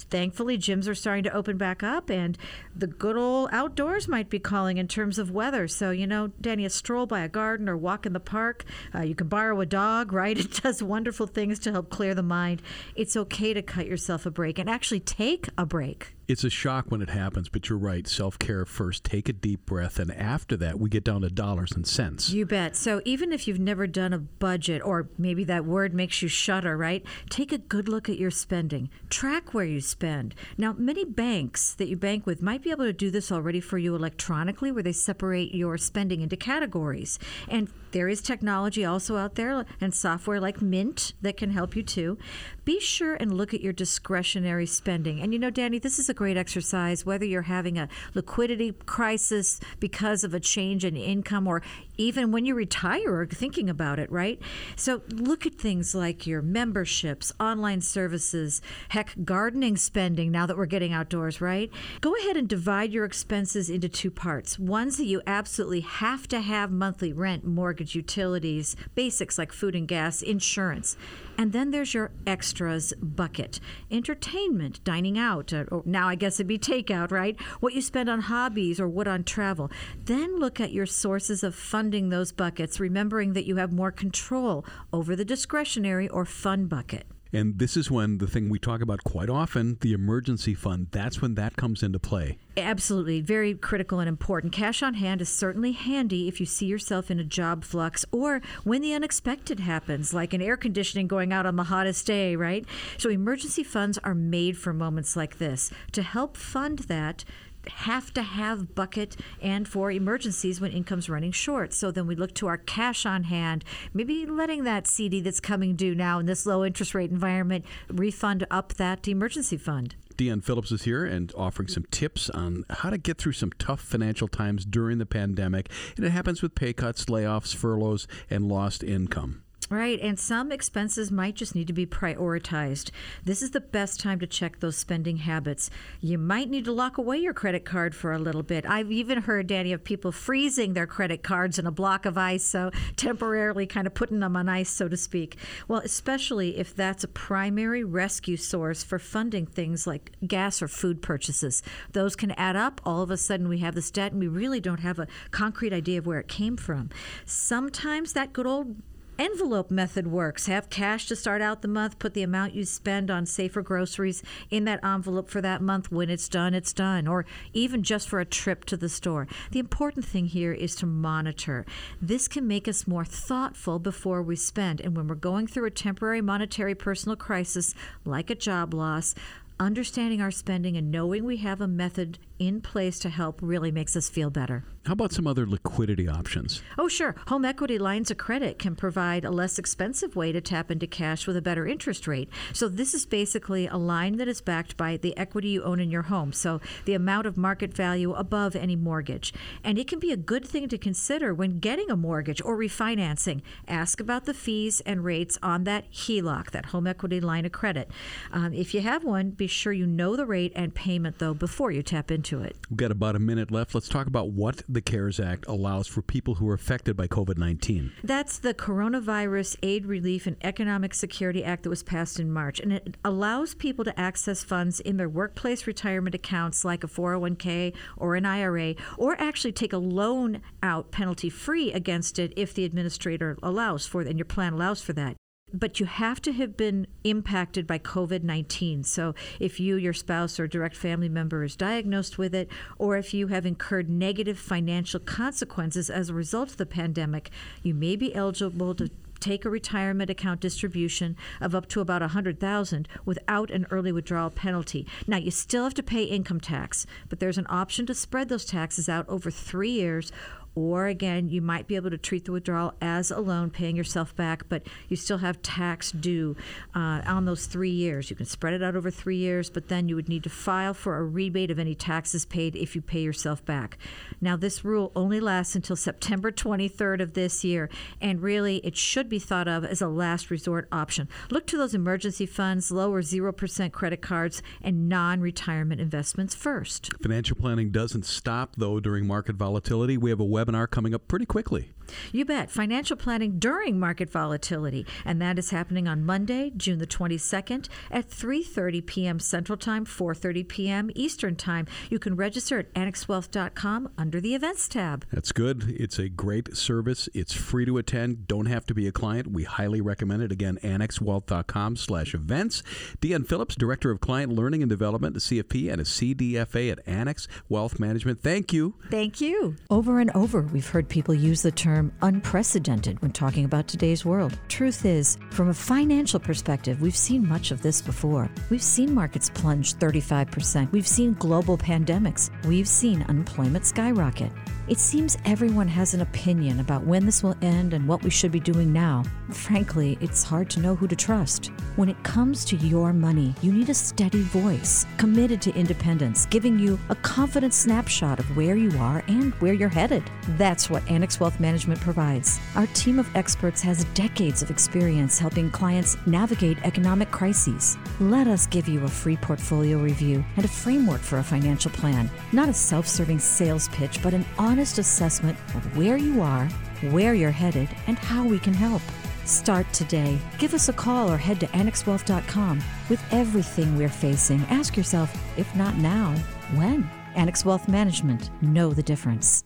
thankfully 0.09 0.57
gyms 0.57 0.87
are 0.87 0.95
starting 0.95 1.23
to 1.23 1.33
open 1.33 1.57
back 1.57 1.83
up 1.83 2.09
and 2.09 2.37
the 2.75 2.87
good 2.87 3.15
old 3.15 3.49
outdoors 3.51 4.07
might 4.07 4.29
be 4.29 4.39
calling 4.39 4.77
in 4.77 4.87
terms 4.87 5.19
of 5.19 5.31
weather. 5.31 5.67
So 5.67 5.91
you 5.91 6.07
know 6.07 6.27
danny 6.41 6.65
a 6.65 6.69
stroll 6.69 7.05
by 7.05 7.21
a 7.21 7.29
garden 7.29 7.69
or 7.69 7.77
walk 7.77 8.05
in 8.05 8.13
the 8.13 8.19
park. 8.19 8.65
Uh, 8.93 9.01
you 9.01 9.15
can 9.15 9.27
borrow 9.27 9.59
a 9.61 9.65
dog 9.65 10.11
right? 10.25 10.37
It 10.37 10.61
does 10.63 10.81
wonderful 10.81 11.27
things 11.27 11.59
to 11.59 11.71
help 11.71 11.89
clear 11.89 12.15
the 12.15 12.23
mind. 12.23 12.61
It's 12.95 13.15
okay 13.15 13.53
to 13.53 13.61
cut 13.61 13.87
yourself 13.87 14.25
a 14.25 14.31
break 14.31 14.59
and 14.59 14.69
actually 14.69 15.01
take 15.01 15.49
a 15.57 15.65
break 15.65 16.14
it's 16.27 16.43
a 16.43 16.49
shock 16.49 16.85
when 16.89 17.01
it 17.01 17.09
happens, 17.09 17.49
but 17.49 17.69
you're 17.69 17.77
right. 17.77 18.07
Self 18.07 18.39
care 18.39 18.65
first. 18.65 19.03
Take 19.03 19.29
a 19.29 19.33
deep 19.33 19.65
breath, 19.65 19.99
and 19.99 20.11
after 20.11 20.57
that, 20.57 20.79
we 20.79 20.89
get 20.89 21.03
down 21.03 21.21
to 21.21 21.29
dollars 21.29 21.71
and 21.73 21.85
cents. 21.85 22.29
You 22.31 22.45
bet. 22.45 22.75
So 22.75 23.01
even 23.05 23.31
if 23.31 23.47
you've 23.47 23.59
never 23.59 23.87
done 23.87 24.13
a 24.13 24.19
budget, 24.19 24.81
or 24.83 25.09
maybe 25.17 25.43
that 25.45 25.65
word 25.65 25.93
makes 25.93 26.21
you 26.21 26.27
shudder, 26.27 26.77
right? 26.77 27.05
Take 27.29 27.51
a 27.51 27.57
good 27.57 27.87
look 27.87 28.09
at 28.09 28.17
your 28.17 28.31
spending. 28.31 28.89
Track 29.09 29.53
where 29.53 29.65
you 29.65 29.81
spend. 29.81 30.35
Now, 30.57 30.73
many 30.73 31.05
banks 31.05 31.73
that 31.75 31.87
you 31.87 31.95
bank 31.95 32.25
with 32.25 32.41
might 32.41 32.63
be 32.63 32.71
able 32.71 32.85
to 32.85 32.93
do 32.93 33.11
this 33.11 33.31
already 33.31 33.59
for 33.59 33.77
you 33.77 33.95
electronically, 33.95 34.71
where 34.71 34.83
they 34.83 34.91
separate 34.91 35.53
your 35.53 35.77
spending 35.77 36.21
into 36.21 36.37
categories. 36.37 37.19
And 37.47 37.69
there 37.95 38.09
is 38.09 38.21
technology 38.21 38.83
also 38.83 39.15
out 39.15 39.35
there 39.35 39.63
and 39.79 39.95
software 39.95 40.41
like 40.41 40.61
Mint 40.61 41.13
that 41.21 41.37
can 41.37 41.51
help 41.51 41.77
you 41.77 41.81
too. 41.81 42.17
Be 42.65 42.77
sure 42.81 43.15
and 43.15 43.37
look 43.37 43.53
at 43.53 43.61
your 43.61 43.71
discretionary 43.71 44.65
spending. 44.65 45.21
And 45.21 45.31
you 45.31 45.39
know, 45.39 45.49
Danny, 45.49 45.79
this 45.79 45.97
is 45.97 46.09
a 46.09 46.13
great 46.13 46.35
exercise 46.35 47.05
whether 47.05 47.23
you're 47.23 47.43
having 47.43 47.79
a 47.79 47.87
liquidity 48.13 48.73
crisis 48.85 49.61
because 49.79 50.25
of 50.25 50.33
a 50.33 50.41
change 50.41 50.83
in 50.83 50.97
income 50.97 51.47
or 51.47 51.61
even 51.97 52.31
when 52.31 52.45
you 52.45 52.55
retire 52.55 53.15
or 53.15 53.25
thinking 53.25 53.69
about 53.69 53.99
it, 53.99 54.11
right? 54.11 54.41
So 54.75 55.01
look 55.09 55.45
at 55.45 55.55
things 55.55 55.95
like 55.95 56.27
your 56.27 56.41
memberships, 56.41 57.31
online 57.39 57.81
services, 57.81 58.61
heck, 58.89 59.15
gardening 59.23 59.77
spending 59.77 60.31
now 60.31 60.45
that 60.45 60.57
we're 60.57 60.65
getting 60.65 60.93
outdoors, 60.93 61.41
right? 61.41 61.71
Go 62.01 62.15
ahead 62.15 62.37
and 62.37 62.47
divide 62.47 62.91
your 62.91 63.05
expenses 63.05 63.69
into 63.69 63.89
two 63.89 64.11
parts. 64.11 64.59
Ones 64.59 64.97
that 64.97 65.05
you 65.05 65.21
absolutely 65.25 65.81
have 65.81 66.27
to 66.29 66.41
have 66.41 66.71
monthly 66.71 67.13
rent, 67.13 67.45
mortgage, 67.45 67.95
utilities, 67.95 68.75
basics 68.93 69.37
like 69.37 69.51
food 69.51 69.75
and 69.75 69.87
gas, 69.87 70.21
insurance. 70.21 70.97
And 71.37 71.51
then 71.51 71.71
there's 71.71 71.93
your 71.93 72.11
extras 72.25 72.93
bucket 73.01 73.59
entertainment, 73.91 74.83
dining 74.83 75.17
out, 75.17 75.51
uh, 75.51 75.65
or 75.69 75.83
now 75.85 76.07
I 76.07 76.15
guess 76.15 76.35
it'd 76.35 76.47
be 76.47 76.57
takeout, 76.57 77.11
right? 77.11 77.39
What 77.59 77.73
you 77.73 77.81
spend 77.81 78.09
on 78.09 78.21
hobbies 78.21 78.79
or 78.79 78.87
what 78.87 79.07
on 79.07 79.23
travel. 79.23 79.69
Then 80.05 80.39
look 80.39 80.59
at 80.59 80.71
your 80.71 80.85
sources 80.85 81.43
of 81.43 81.53
funding 81.53 81.84
those 81.91 82.31
buckets, 82.31 82.79
remembering 82.79 83.33
that 83.33 83.45
you 83.45 83.57
have 83.57 83.71
more 83.71 83.91
control 83.91 84.65
over 84.91 85.15
the 85.15 85.25
discretionary 85.25 86.07
or 86.07 86.25
fun 86.25 86.67
bucket. 86.67 87.05
And 87.35 87.59
this 87.59 87.75
is 87.75 87.91
when 87.91 88.19
the 88.19 88.27
thing 88.27 88.47
we 88.47 88.59
talk 88.59 88.81
about 88.81 89.03
quite 89.03 89.29
often, 89.29 89.77
the 89.81 89.91
emergency 89.91 90.53
fund, 90.53 90.87
that's 90.91 91.21
when 91.21 91.35
that 91.35 91.57
comes 91.57 91.83
into 91.83 91.99
play. 91.99 92.37
Absolutely. 92.55 93.19
Very 93.19 93.53
critical 93.55 93.99
and 93.99 94.07
important. 94.07 94.53
Cash 94.53 94.81
on 94.81 94.93
hand 94.93 95.21
is 95.21 95.27
certainly 95.27 95.73
handy 95.73 96.29
if 96.29 96.39
you 96.39 96.45
see 96.45 96.65
yourself 96.65 97.11
in 97.11 97.19
a 97.19 97.25
job 97.25 97.65
flux 97.65 98.05
or 98.11 98.41
when 98.63 98.81
the 98.81 98.93
unexpected 98.93 99.59
happens, 99.59 100.13
like 100.13 100.33
an 100.33 100.41
air 100.41 100.55
conditioning 100.55 101.07
going 101.07 101.33
out 101.33 101.45
on 101.45 101.57
the 101.57 101.63
hottest 101.63 102.07
day, 102.07 102.37
right? 102.37 102.65
So, 102.97 103.09
emergency 103.09 103.63
funds 103.63 103.97
are 104.05 104.15
made 104.15 104.57
for 104.57 104.71
moments 104.71 105.17
like 105.17 105.37
this. 105.37 105.71
To 105.91 106.03
help 106.03 106.37
fund 106.37 106.79
that, 106.87 107.25
have 107.69 108.13
to 108.13 108.21
have 108.21 108.75
bucket 108.75 109.15
and 109.41 109.67
for 109.67 109.91
emergencies 109.91 110.59
when 110.61 110.71
income's 110.71 111.09
running 111.09 111.31
short. 111.31 111.73
So 111.73 111.91
then 111.91 112.07
we 112.07 112.15
look 112.15 112.33
to 112.35 112.47
our 112.47 112.57
cash 112.57 113.05
on 113.05 113.23
hand, 113.23 113.63
maybe 113.93 114.25
letting 114.25 114.63
that 114.63 114.87
CD 114.87 115.21
that's 115.21 115.39
coming 115.39 115.75
due 115.75 115.95
now 115.95 116.19
in 116.19 116.25
this 116.25 116.45
low 116.45 116.63
interest 116.65 116.93
rate 116.93 117.11
environment 117.11 117.65
refund 117.89 118.45
up 118.49 118.75
that 118.75 119.07
emergency 119.07 119.57
fund. 119.57 119.95
Deanne 120.17 120.43
Phillips 120.43 120.71
is 120.71 120.83
here 120.83 121.05
and 121.05 121.33
offering 121.35 121.67
some 121.67 121.85
tips 121.91 122.29
on 122.29 122.63
how 122.69 122.89
to 122.89 122.97
get 122.97 123.17
through 123.17 123.33
some 123.33 123.51
tough 123.59 123.81
financial 123.81 124.27
times 124.27 124.65
during 124.65 124.97
the 124.97 125.05
pandemic. 125.05 125.69
And 125.97 126.05
it 126.05 126.11
happens 126.11 126.41
with 126.41 126.55
pay 126.55 126.73
cuts, 126.73 127.05
layoffs, 127.05 127.53
furloughs, 127.53 128.07
and 128.29 128.47
lost 128.47 128.83
income. 128.83 129.44
Right, 129.67 129.99
and 129.99 130.19
some 130.19 130.51
expenses 130.51 131.11
might 131.11 131.33
just 131.33 131.55
need 131.55 131.65
to 131.65 131.73
be 131.73 131.87
prioritized. 131.87 132.91
This 133.23 133.41
is 133.41 133.49
the 133.49 133.59
best 133.59 133.99
time 133.99 134.19
to 134.19 134.27
check 134.27 134.59
those 134.59 134.77
spending 134.77 135.17
habits. 135.17 135.71
You 136.01 136.19
might 136.19 136.51
need 136.51 136.65
to 136.65 136.71
lock 136.71 136.99
away 136.99 137.17
your 137.17 137.33
credit 137.33 137.65
card 137.65 137.95
for 137.95 138.13
a 138.13 138.19
little 138.19 138.43
bit. 138.43 138.63
I've 138.69 138.91
even 138.91 139.23
heard, 139.23 139.47
Danny, 139.47 139.73
of 139.73 139.83
people 139.83 140.11
freezing 140.11 140.73
their 140.73 140.85
credit 140.85 141.23
cards 141.23 141.57
in 141.57 141.65
a 141.65 141.71
block 141.71 142.05
of 142.05 142.15
ice, 142.15 142.43
so 142.43 142.69
temporarily 142.95 143.65
kind 143.65 143.87
of 143.87 143.95
putting 143.95 144.19
them 144.19 144.35
on 144.35 144.47
ice, 144.47 144.69
so 144.69 144.87
to 144.87 144.95
speak. 144.95 145.35
Well, 145.67 145.81
especially 145.83 146.59
if 146.59 146.75
that's 146.75 147.03
a 147.03 147.07
primary 147.07 147.83
rescue 147.83 148.37
source 148.37 148.83
for 148.83 148.99
funding 148.99 149.47
things 149.47 149.87
like 149.87 150.11
gas 150.27 150.61
or 150.61 150.67
food 150.67 151.01
purchases. 151.01 151.63
Those 151.91 152.15
can 152.15 152.31
add 152.31 152.55
up. 152.55 152.81
All 152.85 153.01
of 153.01 153.09
a 153.09 153.17
sudden, 153.17 153.47
we 153.47 153.57
have 153.59 153.73
this 153.73 153.89
debt, 153.89 154.11
and 154.11 154.21
we 154.21 154.27
really 154.27 154.59
don't 154.59 154.81
have 154.81 154.99
a 154.99 155.07
concrete 155.31 155.73
idea 155.73 155.97
of 155.97 156.05
where 156.05 156.19
it 156.19 156.27
came 156.27 156.55
from. 156.55 156.91
Sometimes 157.25 158.13
that 158.13 158.31
good 158.31 158.45
old 158.45 158.75
envelope 159.17 159.71
method 159.71 160.07
works. 160.07 160.47
Have 160.47 160.69
cash 160.69 161.07
to 161.07 161.15
start 161.15 161.41
out 161.41 161.61
the 161.61 161.67
month, 161.67 161.99
put 161.99 162.13
the 162.13 162.23
amount 162.23 162.53
you 162.53 162.65
spend 162.65 163.09
on 163.09 163.25
safer 163.25 163.61
groceries 163.61 164.23
in 164.49 164.65
that 164.65 164.83
envelope 164.83 165.29
for 165.29 165.41
that 165.41 165.61
month. 165.61 165.91
When 165.91 166.09
it's 166.09 166.29
done, 166.29 166.53
it's 166.53 166.73
done. 166.73 167.07
Or 167.07 167.25
even 167.53 167.83
just 167.83 168.09
for 168.09 168.19
a 168.19 168.25
trip 168.25 168.65
to 168.65 168.77
the 168.77 168.89
store. 168.89 169.27
The 169.51 169.59
important 169.59 170.05
thing 170.05 170.25
here 170.25 170.53
is 170.53 170.75
to 170.77 170.85
monitor. 170.85 171.65
This 172.01 172.27
can 172.27 172.47
make 172.47 172.67
us 172.67 172.87
more 172.87 173.05
thoughtful 173.05 173.79
before 173.79 174.21
we 174.21 174.35
spend. 174.35 174.81
And 174.81 174.95
when 174.95 175.07
we're 175.07 175.15
going 175.15 175.47
through 175.47 175.65
a 175.65 175.71
temporary 175.71 176.21
monetary 176.21 176.75
personal 176.75 177.15
crisis, 177.15 177.73
like 178.03 178.29
a 178.29 178.35
job 178.35 178.73
loss, 178.73 179.15
understanding 179.59 180.21
our 180.21 180.31
spending 180.31 180.75
and 180.75 180.91
knowing 180.91 181.23
we 181.23 181.37
have 181.37 181.61
a 181.61 181.67
method 181.67 182.19
in 182.39 182.59
place 182.61 182.99
to 182.99 183.09
help 183.09 183.39
really 183.41 183.71
makes 183.71 183.95
us 183.95 184.09
feel 184.09 184.29
better. 184.29 184.65
How 184.85 184.93
about 184.93 185.11
some 185.11 185.25
other 185.25 185.47
liquidity 185.47 186.07
options? 186.07 186.61
Oh, 186.77 186.87
sure. 186.87 187.15
Home 187.25 187.43
equity 187.43 187.79
lines 187.79 188.11
of 188.11 188.19
credit 188.19 188.59
can 188.59 188.75
provide 188.75 189.25
a 189.25 189.31
less 189.31 189.57
expensive 189.57 190.15
way 190.15 190.31
to 190.31 190.39
tap 190.39 190.69
into 190.69 190.85
cash 190.85 191.25
with 191.25 191.35
a 191.35 191.41
better 191.41 191.65
interest 191.65 192.05
rate. 192.07 192.29
So, 192.53 192.67
this 192.67 192.93
is 192.93 193.03
basically 193.07 193.65
a 193.65 193.77
line 193.77 194.17
that 194.17 194.27
is 194.27 194.41
backed 194.41 194.77
by 194.77 194.97
the 194.97 195.17
equity 195.17 195.49
you 195.49 195.63
own 195.63 195.79
in 195.79 195.89
your 195.89 196.03
home, 196.03 196.31
so 196.31 196.61
the 196.85 196.93
amount 196.93 197.25
of 197.25 197.35
market 197.35 197.73
value 197.73 198.13
above 198.13 198.55
any 198.55 198.75
mortgage. 198.75 199.33
And 199.63 199.79
it 199.79 199.87
can 199.87 199.97
be 199.97 200.11
a 200.11 200.17
good 200.17 200.45
thing 200.45 200.69
to 200.69 200.77
consider 200.77 201.33
when 201.33 201.57
getting 201.57 201.89
a 201.89 201.97
mortgage 201.97 202.39
or 202.45 202.55
refinancing. 202.55 203.41
Ask 203.67 203.99
about 203.99 204.25
the 204.25 204.35
fees 204.35 204.81
and 204.81 205.03
rates 205.03 205.39
on 205.41 205.63
that 205.63 205.91
HELOC, 205.91 206.51
that 206.51 206.67
home 206.67 206.85
equity 206.85 207.19
line 207.19 207.47
of 207.47 207.51
credit. 207.51 207.89
Um, 208.31 208.53
if 208.53 208.75
you 208.75 208.81
have 208.81 209.03
one, 209.03 209.31
be 209.31 209.47
sure 209.47 209.73
you 209.73 209.87
know 209.87 210.15
the 210.15 210.27
rate 210.27 210.53
and 210.55 210.75
payment, 210.75 211.17
though, 211.17 211.33
before 211.33 211.71
you 211.71 211.81
tap 211.81 212.11
into 212.11 212.41
it. 212.41 212.55
We've 212.69 212.77
got 212.77 212.91
about 212.91 213.15
a 213.15 213.19
minute 213.19 213.49
left. 213.49 213.73
Let's 213.73 213.89
talk 213.89 214.05
about 214.05 214.29
what 214.29 214.61
the 214.75 214.81
CARES 214.81 215.19
Act 215.19 215.45
allows 215.47 215.87
for 215.87 216.01
people 216.01 216.35
who 216.35 216.47
are 216.49 216.53
affected 216.53 216.95
by 216.95 217.07
COVID 217.07 217.37
19. 217.37 217.93
That's 218.03 218.37
the 218.37 218.53
Coronavirus 218.53 219.55
Aid, 219.63 219.85
Relief, 219.85 220.27
and 220.27 220.35
Economic 220.43 220.93
Security 220.93 221.43
Act 221.43 221.63
that 221.63 221.69
was 221.69 221.81
passed 221.81 222.19
in 222.19 222.31
March. 222.31 222.59
And 222.59 222.73
it 222.73 222.97
allows 223.03 223.55
people 223.55 223.85
to 223.85 223.99
access 223.99 224.43
funds 224.43 224.81
in 224.81 224.97
their 224.97 225.09
workplace 225.09 225.65
retirement 225.65 226.13
accounts 226.13 226.65
like 226.65 226.83
a 226.83 226.87
401k 226.87 227.73
or 227.95 228.15
an 228.15 228.25
IRA, 228.25 228.75
or 228.97 229.19
actually 229.19 229.53
take 229.53 229.73
a 229.73 229.77
loan 229.77 230.41
out 230.61 230.91
penalty 230.91 231.29
free 231.29 231.71
against 231.71 232.19
it 232.19 232.33
if 232.35 232.53
the 232.53 232.65
administrator 232.65 233.37
allows 233.41 233.87
for 233.87 234.01
it 234.01 234.07
and 234.07 234.19
your 234.19 234.25
plan 234.25 234.53
allows 234.53 234.81
for 234.81 234.93
that 234.93 235.15
but 235.53 235.79
you 235.79 235.85
have 235.85 236.21
to 236.21 236.33
have 236.33 236.57
been 236.57 236.87
impacted 237.03 237.67
by 237.67 237.79
COVID 237.79 238.23
19. 238.23 238.83
So, 238.83 239.13
if 239.39 239.59
you, 239.59 239.75
your 239.75 239.93
spouse, 239.93 240.39
or 240.39 240.47
direct 240.47 240.75
family 240.75 241.09
member 241.09 241.43
is 241.43 241.55
diagnosed 241.55 242.17
with 242.17 242.33
it, 242.33 242.49
or 242.77 242.97
if 242.97 243.13
you 243.13 243.27
have 243.27 243.45
incurred 243.45 243.89
negative 243.89 244.39
financial 244.39 244.99
consequences 244.99 245.89
as 245.89 246.09
a 246.09 246.13
result 246.13 246.51
of 246.51 246.57
the 246.57 246.65
pandemic, 246.65 247.29
you 247.63 247.73
may 247.73 247.95
be 247.95 248.13
eligible 248.13 248.75
to 248.75 248.89
take 249.19 249.45
a 249.45 249.49
retirement 249.49 250.09
account 250.09 250.41
distribution 250.41 251.15
of 251.39 251.55
up 251.55 251.67
to 251.67 251.79
about 251.79 252.01
100,000 252.01 252.87
without 253.05 253.49
an 253.49 253.65
early 253.71 253.91
withdrawal 253.91 254.29
penalty. 254.29 254.85
Now 255.07 255.17
you 255.17 255.31
still 255.31 255.63
have 255.63 255.73
to 255.75 255.83
pay 255.83 256.03
income 256.03 256.39
tax, 256.39 256.85
but 257.09 257.19
there's 257.19 257.37
an 257.37 257.47
option 257.49 257.85
to 257.87 257.95
spread 257.95 258.29
those 258.29 258.45
taxes 258.45 258.89
out 258.89 259.07
over 259.07 259.31
3 259.31 259.69
years 259.69 260.11
or 260.55 260.87
again, 260.87 261.27
you 261.27 261.41
might 261.41 261.67
be 261.67 261.75
able 261.75 261.89
to 261.89 261.97
treat 261.97 262.23
the 262.23 262.31
withdrawal 262.31 262.73
as 262.81 263.11
a 263.11 263.19
loan, 263.19 263.49
paying 263.49 263.75
yourself 263.75 264.15
back, 264.15 264.47
but 264.47 264.63
you 264.87 264.95
still 264.95 265.17
have 265.17 265.41
tax 265.41 265.91
due 265.91 266.37
uh, 266.73 267.01
on 267.05 267.25
those 267.25 267.45
three 267.45 267.69
years. 267.69 268.09
You 268.09 268.15
can 268.15 268.25
spread 268.25 268.53
it 268.53 268.63
out 268.63 268.75
over 268.75 268.89
three 268.89 269.17
years, 269.17 269.49
but 269.49 269.67
then 269.67 269.89
you 269.89 269.95
would 269.95 270.07
need 270.07 270.23
to 270.23 270.29
file 270.29 270.73
for 270.73 270.95
a 270.97 271.03
rebate 271.03 271.51
of 271.51 271.59
any 271.59 271.75
taxes 271.75 272.25
paid 272.25 272.55
if 272.55 272.73
you 272.73 272.81
pay 272.81 273.01
yourself 273.01 273.43
back. 273.43 273.77
Now, 274.21 274.37
this 274.37 274.63
rule 274.63 274.93
only 274.95 275.19
lasts 275.19 275.55
until 275.55 275.75
September 275.75 276.31
23rd 276.31 277.01
of 277.01 277.13
this 277.13 277.43
year, 277.43 277.69
and 277.99 278.21
really 278.21 278.57
it 278.57 278.77
should 278.77 279.09
be 279.09 279.19
thought 279.19 279.49
of 279.49 279.65
as 279.65 279.81
a 279.81 279.89
last 279.89 280.31
resort 280.31 280.69
option. 280.71 281.09
Look 281.29 281.47
to 281.47 281.57
those 281.57 281.73
emergency 281.73 282.25
funds, 282.25 282.71
low 282.71 282.93
or 282.93 283.01
0% 283.01 283.71
credit 283.73 284.01
cards, 284.01 284.41
and 284.61 284.87
non 284.87 285.19
retirement 285.19 285.81
investments 285.81 286.33
first. 286.33 286.91
Financial 287.01 287.35
planning 287.35 287.71
doesn't 287.71 288.05
stop, 288.05 288.55
though, 288.57 288.79
during 288.79 289.05
market 289.05 289.35
volatility. 289.35 289.97
We 289.97 290.09
have 290.11 290.21
a 290.21 290.25
web 290.25 290.44
webinar 290.45 290.69
coming 290.69 290.93
up 290.93 291.07
pretty 291.07 291.25
quickly. 291.25 291.71
You 292.11 292.25
bet. 292.25 292.51
Financial 292.51 292.97
planning 292.97 293.39
during 293.39 293.79
market 293.79 294.09
volatility, 294.09 294.85
and 295.03 295.21
that 295.21 295.37
is 295.39 295.51
happening 295.51 295.87
on 295.87 296.05
Monday, 296.05 296.51
June 296.55 296.79
the 296.79 296.87
22nd 296.87 297.67
at 297.91 298.09
3:30 298.09 298.85
p.m. 298.85 299.19
Central 299.19 299.57
Time, 299.57 299.85
4:30 299.85 300.47
p.m. 300.47 300.89
Eastern 300.95 301.35
Time. 301.35 301.67
You 301.89 301.99
can 301.99 302.15
register 302.15 302.59
at 302.59 302.73
annexwealth.com 302.73 303.89
under 303.97 304.21
the 304.21 304.35
events 304.35 304.67
tab. 304.67 305.05
That's 305.11 305.31
good. 305.31 305.65
It's 305.69 305.97
a 305.99 306.09
great 306.09 306.55
service. 306.55 307.09
It's 307.13 307.33
free 307.33 307.65
to 307.65 307.77
attend. 307.77 308.27
Don't 308.27 308.47
have 308.47 308.65
to 308.67 308.73
be 308.73 308.87
a 308.87 308.91
client. 308.91 309.31
We 309.31 309.43
highly 309.43 309.81
recommend 309.81 310.23
it. 310.23 310.31
Again, 310.31 310.57
annexwealth.com/events. 310.63 312.63
Deanne 313.01 313.27
Phillips, 313.27 313.55
Director 313.55 313.91
of 313.91 313.99
Client 313.99 314.31
Learning 314.31 314.63
and 314.63 314.69
Development 314.69 315.15
at 315.15 315.21
CFP 315.21 315.71
and 315.71 315.81
a 315.81 315.85
CDFA 315.85 316.71
at 316.71 316.79
Annex 316.87 317.27
Wealth 317.49 317.79
Management. 317.79 318.21
Thank 318.21 318.53
you. 318.53 318.75
Thank 318.89 319.21
you. 319.21 319.55
Over 319.69 319.99
and 319.99 320.09
over, 320.11 320.41
we've 320.41 320.69
heard 320.69 320.89
people 320.89 321.13
use 321.13 321.41
the 321.41 321.51
term 321.51 321.74
term 321.75 321.91
unprecedented 322.01 323.01
when 323.01 323.11
talking 323.11 323.43
about 323.43 323.67
today's 323.67 324.05
world. 324.05 324.37
Truth 324.47 324.85
is, 324.85 325.17
from 325.31 325.49
a 325.49 325.53
financial 325.53 326.19
perspective, 326.19 326.81
we've 326.81 326.95
seen 326.95 327.27
much 327.27 327.51
of 327.51 327.61
this 327.61 327.81
before. 327.81 328.29
We've 328.49 328.63
seen 328.63 328.93
markets 328.93 329.29
plunge 329.29 329.73
35%. 329.75 330.71
We've 330.71 330.87
seen 330.87 331.13
global 331.15 331.57
pandemics. 331.57 332.29
We've 332.45 332.67
seen 332.67 333.03
unemployment 333.09 333.65
skyrocket. 333.65 334.31
It 334.67 334.79
seems 334.79 335.15
everyone 335.25 335.67
has 335.67 335.93
an 335.93 336.01
opinion 336.01 336.59
about 336.59 336.83
when 336.83 337.05
this 337.05 337.21
will 337.21 337.35
end 337.43 337.75
and 337.75 337.87
what 337.87 338.01
we 338.01 338.09
should 338.09 338.31
be 338.31 338.39
doing 338.39 338.73
now. 338.73 339.03
Frankly, 339.29 339.95
it's 340.01 340.23
hard 340.23 340.49
to 340.51 340.59
know 340.59 340.73
who 340.73 340.87
to 340.87 340.95
trust. 340.95 341.51
When 341.75 341.87
it 341.87 342.03
comes 342.03 342.43
to 342.45 342.55
your 342.55 342.91
money, 342.91 343.35
you 343.43 343.53
need 343.53 343.69
a 343.69 343.75
steady 343.75 344.21
voice, 344.21 344.87
committed 344.97 345.39
to 345.43 345.53
independence, 345.53 346.25
giving 346.25 346.57
you 346.57 346.79
a 346.89 346.95
confident 346.95 347.53
snapshot 347.53 348.17
of 348.17 348.35
where 348.35 348.55
you 348.55 348.71
are 348.79 349.03
and 349.07 349.33
where 349.35 349.53
you're 349.53 349.69
headed. 349.69 350.03
That's 350.29 350.67
what 350.67 350.87
Annex 350.89 351.19
Wealth 351.19 351.39
Management 351.39 351.79
provides. 351.79 352.39
Our 352.55 352.65
team 352.67 352.97
of 352.97 353.15
experts 353.15 353.61
has 353.61 353.83
decades 353.93 354.41
of 354.41 354.49
experience 354.49 355.19
helping 355.19 355.51
clients 355.51 355.95
navigate 356.07 356.57
economic 356.63 357.11
crises. 357.11 357.77
Let 357.99 358.25
us 358.25 358.47
give 358.47 358.67
you 358.67 358.83
a 358.83 358.89
free 358.89 359.17
portfolio 359.17 359.77
review 359.77 360.25
and 360.37 360.45
a 360.45 360.47
framework 360.49 361.01
for 361.01 361.19
a 361.19 361.23
financial 361.23 361.69
plan, 361.69 362.09
not 362.31 362.49
a 362.49 362.53
self 362.53 362.87
serving 362.87 363.19
sales 363.19 363.67
pitch, 363.67 364.01
but 364.01 364.15
an 364.15 364.25
honest 364.39 364.54
honest 364.55 364.79
assessment 364.79 365.37
of 365.53 365.77
where 365.77 365.97
you 365.97 366.21
are, 366.21 366.45
where 366.91 367.13
you're 367.13 367.29
headed, 367.29 367.67
and 367.87 367.99
how 367.99 368.25
we 368.25 368.39
can 368.39 368.53
help. 368.53 368.81
Start 369.25 369.65
today. 369.73 370.17
Give 370.37 370.53
us 370.53 370.69
a 370.69 370.73
call 370.73 371.11
or 371.11 371.17
head 371.17 371.41
to 371.41 371.47
annexwealth.com. 371.47 372.63
With 372.89 373.03
everything 373.11 373.77
we're 373.77 373.89
facing, 373.89 374.39
ask 374.43 374.77
yourself, 374.77 375.13
if 375.37 375.53
not 375.57 375.75
now, 375.75 376.15
when? 376.53 376.89
Annex 377.15 377.43
Wealth 377.43 377.67
Management. 377.67 378.29
Know 378.41 378.71
the 378.71 378.81
difference. 378.81 379.43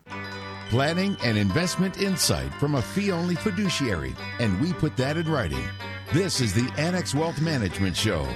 Planning 0.70 1.18
and 1.24 1.39
investment 1.39 2.00
insight 2.00 2.54
from 2.60 2.75
a 2.75 2.82
fee 2.82 3.12
only 3.12 3.34
fiduciary, 3.34 4.16
and 4.39 4.62
we 4.62 4.74
put 4.74 4.96
that 4.98 5.18
in 5.18 5.28
writing. 5.28 5.63
This 6.13 6.39
is 6.39 6.54
the 6.54 6.72
Annex 6.78 7.16
Wealth 7.16 7.42
Management 7.42 7.98
Show. 7.98 8.28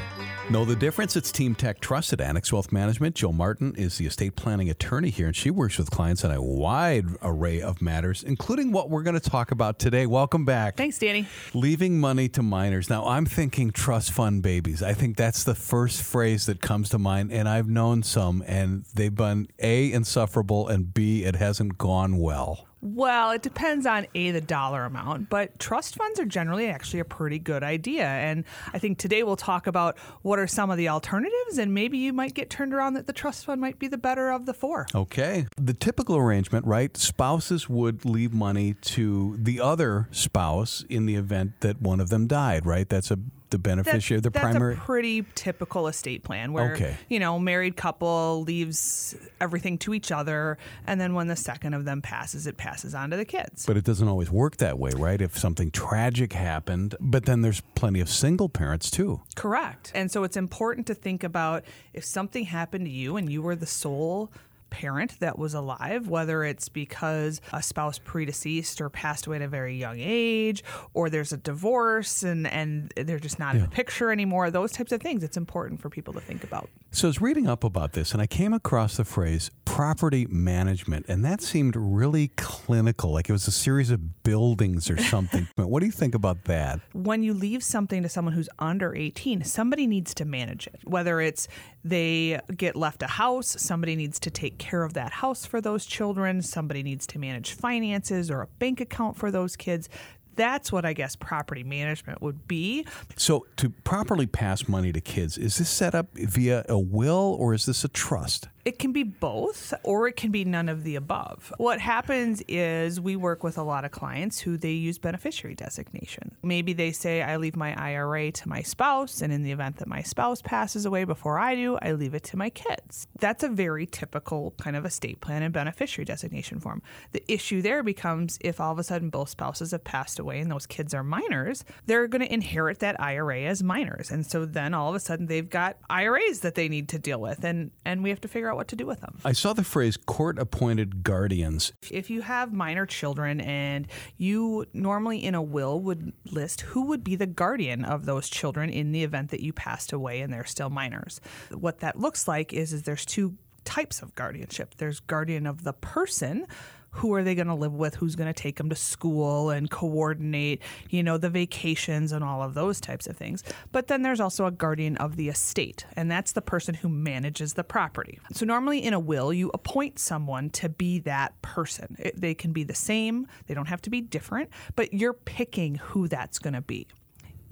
Know 0.49 0.65
the 0.65 0.75
difference? 0.75 1.15
It's 1.15 1.31
Team 1.31 1.55
Tech 1.55 1.79
Trust 1.79 2.11
at 2.11 2.19
Annex 2.19 2.51
Wealth 2.51 2.73
Management. 2.73 3.15
Jill 3.15 3.31
Martin 3.31 3.73
is 3.77 3.97
the 3.97 4.05
estate 4.05 4.35
planning 4.35 4.69
attorney 4.69 5.09
here, 5.09 5.27
and 5.27 5.35
she 5.35 5.49
works 5.49 5.77
with 5.77 5.89
clients 5.89 6.25
on 6.25 6.31
a 6.31 6.41
wide 6.41 7.05
array 7.21 7.61
of 7.61 7.81
matters, 7.81 8.23
including 8.23 8.73
what 8.73 8.89
we're 8.89 9.03
going 9.03 9.17
to 9.17 9.29
talk 9.29 9.51
about 9.51 9.79
today. 9.79 10.05
Welcome 10.05 10.43
back. 10.43 10.75
Thanks, 10.75 10.99
Danny. 10.99 11.27
Leaving 11.53 11.97
money 11.97 12.27
to 12.27 12.43
minors. 12.43 12.89
Now, 12.89 13.05
I'm 13.07 13.25
thinking 13.25 13.71
trust 13.71 14.11
fund 14.11 14.43
babies. 14.43 14.83
I 14.83 14.93
think 14.93 15.15
that's 15.15 15.45
the 15.45 15.55
first 15.55 16.03
phrase 16.03 16.45
that 16.47 16.59
comes 16.59 16.89
to 16.89 16.99
mind, 16.99 17.31
and 17.31 17.47
I've 17.47 17.69
known 17.69 18.03
some, 18.03 18.43
and 18.45 18.83
they've 18.93 19.15
been 19.15 19.47
A, 19.59 19.93
insufferable, 19.93 20.67
and 20.67 20.93
B, 20.93 21.23
it 21.23 21.37
hasn't 21.37 21.77
gone 21.77 22.17
well. 22.17 22.67
Well, 22.83 23.31
it 23.31 23.41
depends 23.41 23.85
on 23.85 24.07
a 24.13 24.31
the 24.31 24.41
dollar 24.41 24.83
amount, 24.83 25.29
but 25.29 25.57
trust 25.57 25.95
funds 25.95 26.19
are 26.19 26.25
generally 26.25 26.67
actually 26.67 26.99
a 26.99 27.05
pretty 27.05 27.39
good 27.39 27.63
idea. 27.63 28.03
And 28.03 28.43
I 28.73 28.79
think 28.79 28.97
today 28.97 29.23
we'll 29.23 29.37
talk 29.37 29.67
about 29.67 29.97
what 30.21 30.37
are 30.37 30.47
some 30.47 30.69
of 30.69 30.75
the 30.75 30.89
alternatives, 30.89 31.57
and 31.57 31.73
maybe 31.73 31.97
you 31.97 32.11
might 32.11 32.33
get 32.33 32.49
turned 32.49 32.73
around 32.73 32.95
that 32.95 33.07
the 33.07 33.13
trust 33.13 33.45
fund 33.45 33.61
might 33.61 33.79
be 33.79 33.87
the 33.87 33.97
better 33.97 34.31
of 34.31 34.45
the 34.45 34.53
four. 34.53 34.85
Okay. 34.93 35.47
The 35.55 35.73
typical 35.73 36.17
arrangement, 36.17 36.65
right? 36.65 36.95
Spouses 36.97 37.69
would 37.69 38.03
leave 38.03 38.33
money 38.33 38.73
to 38.81 39.37
the 39.39 39.61
other 39.61 40.09
spouse 40.11 40.83
in 40.89 41.05
the 41.05 41.15
event 41.15 41.61
that 41.61 41.81
one 41.81 42.01
of 42.01 42.09
them 42.09 42.27
died, 42.27 42.65
right? 42.65 42.89
That's 42.89 43.11
a 43.11 43.19
the 43.53 43.59
beneficiary, 43.59 44.19
that's, 44.19 44.23
the 44.33 44.39
that's 44.39 44.43
primary. 44.43 44.73
a 44.73 44.77
pretty 44.77 45.25
typical 45.35 45.87
estate 45.87 46.23
plan 46.23 46.51
where 46.51 46.73
Okay. 46.73 46.97
you 47.07 47.19
know 47.19 47.39
married 47.39 47.77
couple 47.77 48.43
leaves 48.45 49.15
everything 49.39 49.77
to 49.77 49.93
each 49.93 50.11
other, 50.11 50.57
and 50.87 50.99
then 50.99 51.13
when 51.13 51.27
the 51.27 51.35
second 51.35 51.73
of 51.73 51.85
them 51.85 52.01
passes, 52.01 52.45
it 52.47 52.57
passes 52.57 52.93
on 52.93 53.11
to 53.11 53.17
the 53.17 53.25
kids. 53.25 53.65
But 53.65 53.77
it 53.77 53.85
doesn't 53.85 54.07
always 54.07 54.29
work 54.29 54.57
that 54.57 54.77
way, 54.77 54.91
right? 54.95 55.21
If 55.21 55.37
something 55.37 55.71
tragic 55.71 56.33
happened, 56.33 56.95
but 56.99 57.25
then 57.25 57.41
there's 57.41 57.61
plenty 57.75 57.99
of 58.01 58.09
single 58.09 58.49
parents 58.49 58.89
too. 58.91 59.21
Correct. 59.35 59.91
And 59.95 60.11
so 60.11 60.23
it's 60.23 60.35
important 60.37 60.87
to 60.87 60.93
think 60.95 61.23
about 61.23 61.63
if 61.93 62.03
something 62.03 62.45
happened 62.45 62.85
to 62.85 62.91
you 62.91 63.15
and 63.17 63.31
you 63.31 63.41
were 63.41 63.55
the 63.55 63.65
sole 63.67 64.31
parent 64.73 65.19
that 65.19 65.37
was 65.37 65.53
alive, 65.53 66.07
whether 66.07 66.43
it's 66.43 66.67
because 66.67 67.39
a 67.53 67.61
spouse 67.61 67.99
predeceased 67.99 68.81
or 68.81 68.89
passed 68.89 69.27
away 69.27 69.35
at 69.35 69.43
a 69.43 69.47
very 69.47 69.77
young 69.77 69.99
age, 69.99 70.63
or 70.95 71.09
there's 71.11 71.31
a 71.31 71.37
divorce 71.37 72.23
and, 72.23 72.47
and 72.47 72.91
they're 72.97 73.19
just 73.19 73.37
not 73.37 73.55
in 73.55 73.61
the 73.61 73.67
picture 73.67 74.11
anymore, 74.11 74.49
those 74.49 74.71
types 74.71 74.91
of 74.91 74.99
things, 74.99 75.23
it's 75.23 75.37
important 75.37 75.79
for 75.79 75.89
people 75.89 76.11
to 76.13 76.19
think 76.19 76.43
about. 76.43 76.69
So 76.91 77.07
I 77.07 77.09
was 77.09 77.21
reading 77.21 77.47
up 77.47 77.63
about 77.63 77.93
this 77.93 78.13
and 78.13 78.21
I 78.21 78.27
came 78.27 78.53
across 78.53 78.97
the 78.97 79.05
phrase 79.05 79.51
property 79.65 80.25
management, 80.27 81.05
and 81.07 81.23
that 81.23 81.41
seemed 81.41 81.75
really 81.75 82.29
clinical, 82.35 83.11
like 83.11 83.29
it 83.29 83.31
was 83.31 83.47
a 83.47 83.51
series 83.51 83.91
of 83.91 84.23
buildings 84.23 84.89
or 84.89 84.97
something. 84.97 85.47
what 85.55 85.81
do 85.81 85.85
you 85.85 85.91
think 85.91 86.15
about 86.15 86.45
that? 86.45 86.79
when 87.13 87.21
you 87.21 87.33
leave 87.33 87.63
something 87.63 88.01
to 88.01 88.09
someone 88.09 88.33
who's 88.33 88.49
under 88.57 88.95
18, 88.95 89.43
somebody 89.43 89.85
needs 89.85 90.13
to 90.15 90.25
manage 90.25 90.65
it. 90.67 90.79
Whether 90.83 91.19
it's 91.19 91.47
they 91.83 92.39
get 92.55 92.75
left 92.75 93.03
a 93.03 93.07
house, 93.07 93.55
somebody 93.59 93.95
needs 93.95 94.19
to 94.21 94.31
take 94.31 94.57
care 94.63 94.83
of 94.83 94.93
that 94.93 95.11
house 95.11 95.45
for 95.45 95.59
those 95.59 95.85
children, 95.85 96.41
somebody 96.41 96.83
needs 96.83 97.05
to 97.07 97.19
manage 97.19 97.53
finances 97.53 98.31
or 98.31 98.41
a 98.41 98.47
bank 98.47 98.79
account 98.79 99.17
for 99.17 99.29
those 99.29 99.55
kids. 99.55 99.89
That's 100.35 100.71
what 100.71 100.85
I 100.85 100.93
guess 100.93 101.15
property 101.15 101.63
management 101.63 102.21
would 102.21 102.47
be. 102.47 102.85
So, 103.17 103.45
to 103.57 103.69
properly 103.69 104.25
pass 104.25 104.67
money 104.67 104.91
to 104.91 105.01
kids, 105.01 105.37
is 105.37 105.57
this 105.57 105.69
set 105.69 105.93
up 105.93 106.07
via 106.13 106.65
a 106.69 106.79
will 106.79 107.37
or 107.39 107.53
is 107.53 107.65
this 107.65 107.83
a 107.83 107.87
trust? 107.89 108.47
It 108.65 108.79
can 108.79 108.93
be 108.93 109.03
both, 109.03 109.73
or 109.83 110.07
it 110.07 110.15
can 110.15 110.31
be 110.31 110.45
none 110.45 110.69
of 110.69 110.85
the 110.85 110.95
above. 110.95 111.51
What 111.57 111.81
happens 111.81 112.41
is 112.47 113.01
we 113.01 113.17
work 113.17 113.43
with 113.43 113.57
a 113.57 113.63
lot 113.63 113.83
of 113.83 113.91
clients 113.91 114.39
who 114.39 114.57
they 114.57 114.71
use 114.71 114.97
beneficiary 114.97 115.53
designation. 115.53 116.35
Maybe 116.41 116.71
they 116.71 116.93
say, 116.93 117.21
I 117.21 117.35
leave 117.35 117.57
my 117.57 117.75
IRA 117.75 118.31
to 118.31 118.47
my 118.47 118.61
spouse, 118.61 119.21
and 119.21 119.33
in 119.33 119.43
the 119.43 119.51
event 119.51 119.77
that 119.77 119.87
my 119.87 120.01
spouse 120.01 120.41
passes 120.41 120.85
away 120.85 121.03
before 121.03 121.39
I 121.39 121.55
do, 121.55 121.77
I 121.81 121.91
leave 121.91 122.13
it 122.13 122.23
to 122.23 122.37
my 122.37 122.49
kids. 122.49 123.05
That's 123.19 123.43
a 123.43 123.49
very 123.49 123.85
typical 123.85 124.53
kind 124.57 124.77
of 124.77 124.85
estate 124.85 125.19
plan 125.19 125.43
and 125.43 125.53
beneficiary 125.53 126.05
designation 126.05 126.61
form. 126.61 126.81
The 127.11 127.23
issue 127.27 127.61
there 127.61 127.83
becomes 127.83 128.37
if 128.39 128.61
all 128.61 128.71
of 128.71 128.79
a 128.79 128.83
sudden 128.83 129.09
both 129.09 129.29
spouses 129.29 129.71
have 129.71 129.83
passed 129.83 130.19
away 130.19 130.39
and 130.39 130.49
those 130.49 130.65
kids 130.65 130.93
are 130.93 131.03
minors, 131.03 131.65
they're 131.85 132.07
going 132.07 132.21
to 132.21 132.33
inherit 132.33 132.79
that 132.79 132.99
IRA 133.01 133.41
as 133.41 133.61
minors. 133.61 134.09
And 134.09 134.25
so 134.25 134.45
then 134.45 134.73
all 134.73 134.87
of 134.87 134.95
a 134.95 134.99
sudden 135.01 135.25
they've 135.25 135.49
got 135.49 135.77
IRAs 135.89 136.39
that 136.39 136.55
they 136.55 136.69
need 136.69 136.87
to 136.89 136.99
deal 136.99 137.19
with, 137.19 137.43
and, 137.43 137.71
and 137.83 138.03
we 138.03 138.09
have 138.09 138.21
to 138.21 138.29
figure 138.29 138.49
out 138.49 138.52
what 138.55 138.67
to 138.69 138.75
do 138.75 138.85
with 138.85 139.01
them. 139.01 139.19
I 139.25 139.33
saw 139.33 139.53
the 139.53 139.63
phrase 139.63 139.97
court 139.97 140.39
appointed 140.39 141.03
guardians. 141.03 141.73
If 141.91 142.09
you 142.09 142.21
have 142.21 142.53
minor 142.53 142.85
children 142.85 143.41
and 143.41 143.87
you 144.17 144.65
normally 144.73 145.23
in 145.23 145.35
a 145.35 145.41
will 145.41 145.79
would 145.81 146.13
list 146.31 146.61
who 146.61 146.87
would 146.87 147.03
be 147.03 147.15
the 147.15 147.27
guardian 147.27 147.85
of 147.85 148.05
those 148.05 148.29
children 148.29 148.69
in 148.69 148.91
the 148.91 149.03
event 149.03 149.31
that 149.31 149.41
you 149.41 149.53
passed 149.53 149.93
away 149.93 150.21
and 150.21 150.33
they're 150.33 150.45
still 150.45 150.69
minors. 150.69 151.19
What 151.51 151.79
that 151.79 151.99
looks 151.99 152.27
like 152.27 152.53
is 152.53 152.73
is 152.73 152.83
there's 152.83 153.05
two 153.05 153.35
types 153.65 154.01
of 154.01 154.13
guardianship. 154.15 154.75
There's 154.77 154.99
guardian 154.99 155.47
of 155.47 155.63
the 155.63 155.73
person 155.73 156.47
who 156.93 157.13
are 157.13 157.23
they 157.23 157.35
going 157.35 157.47
to 157.47 157.55
live 157.55 157.73
with? 157.73 157.95
Who's 157.95 158.15
going 158.15 158.31
to 158.31 158.39
take 158.41 158.57
them 158.57 158.69
to 158.69 158.75
school 158.75 159.49
and 159.49 159.69
coordinate 159.69 160.61
you 160.89 161.03
know 161.03 161.17
the 161.17 161.29
vacations 161.29 162.11
and 162.11 162.23
all 162.23 162.41
of 162.41 162.53
those 162.53 162.79
types 162.79 163.07
of 163.07 163.17
things. 163.17 163.43
But 163.71 163.87
then 163.87 164.01
there's 164.01 164.19
also 164.19 164.45
a 164.45 164.51
guardian 164.51 164.97
of 164.97 165.15
the 165.15 165.29
estate 165.29 165.85
and 165.95 166.09
that's 166.09 166.31
the 166.31 166.41
person 166.41 166.75
who 166.75 166.89
manages 166.89 167.53
the 167.53 167.63
property. 167.63 168.19
So 168.31 168.45
normally 168.45 168.79
in 168.83 168.93
a 168.93 168.99
will 168.99 169.33
you 169.33 169.51
appoint 169.53 169.99
someone 169.99 170.49
to 170.51 170.69
be 170.69 170.99
that 170.99 171.39
person. 171.41 171.95
It- 171.99 172.19
they 172.19 172.33
can 172.33 172.53
be 172.53 172.63
the 172.63 172.75
same 172.75 173.27
they 173.47 173.53
don't 173.53 173.67
have 173.67 173.81
to 173.81 173.89
be 173.89 173.99
different 173.99 174.49
but 174.75 174.93
you're 174.93 175.13
picking 175.13 175.75
who 175.75 176.07
that's 176.07 176.39
going 176.39 176.53
to 176.53 176.61
be 176.61 176.87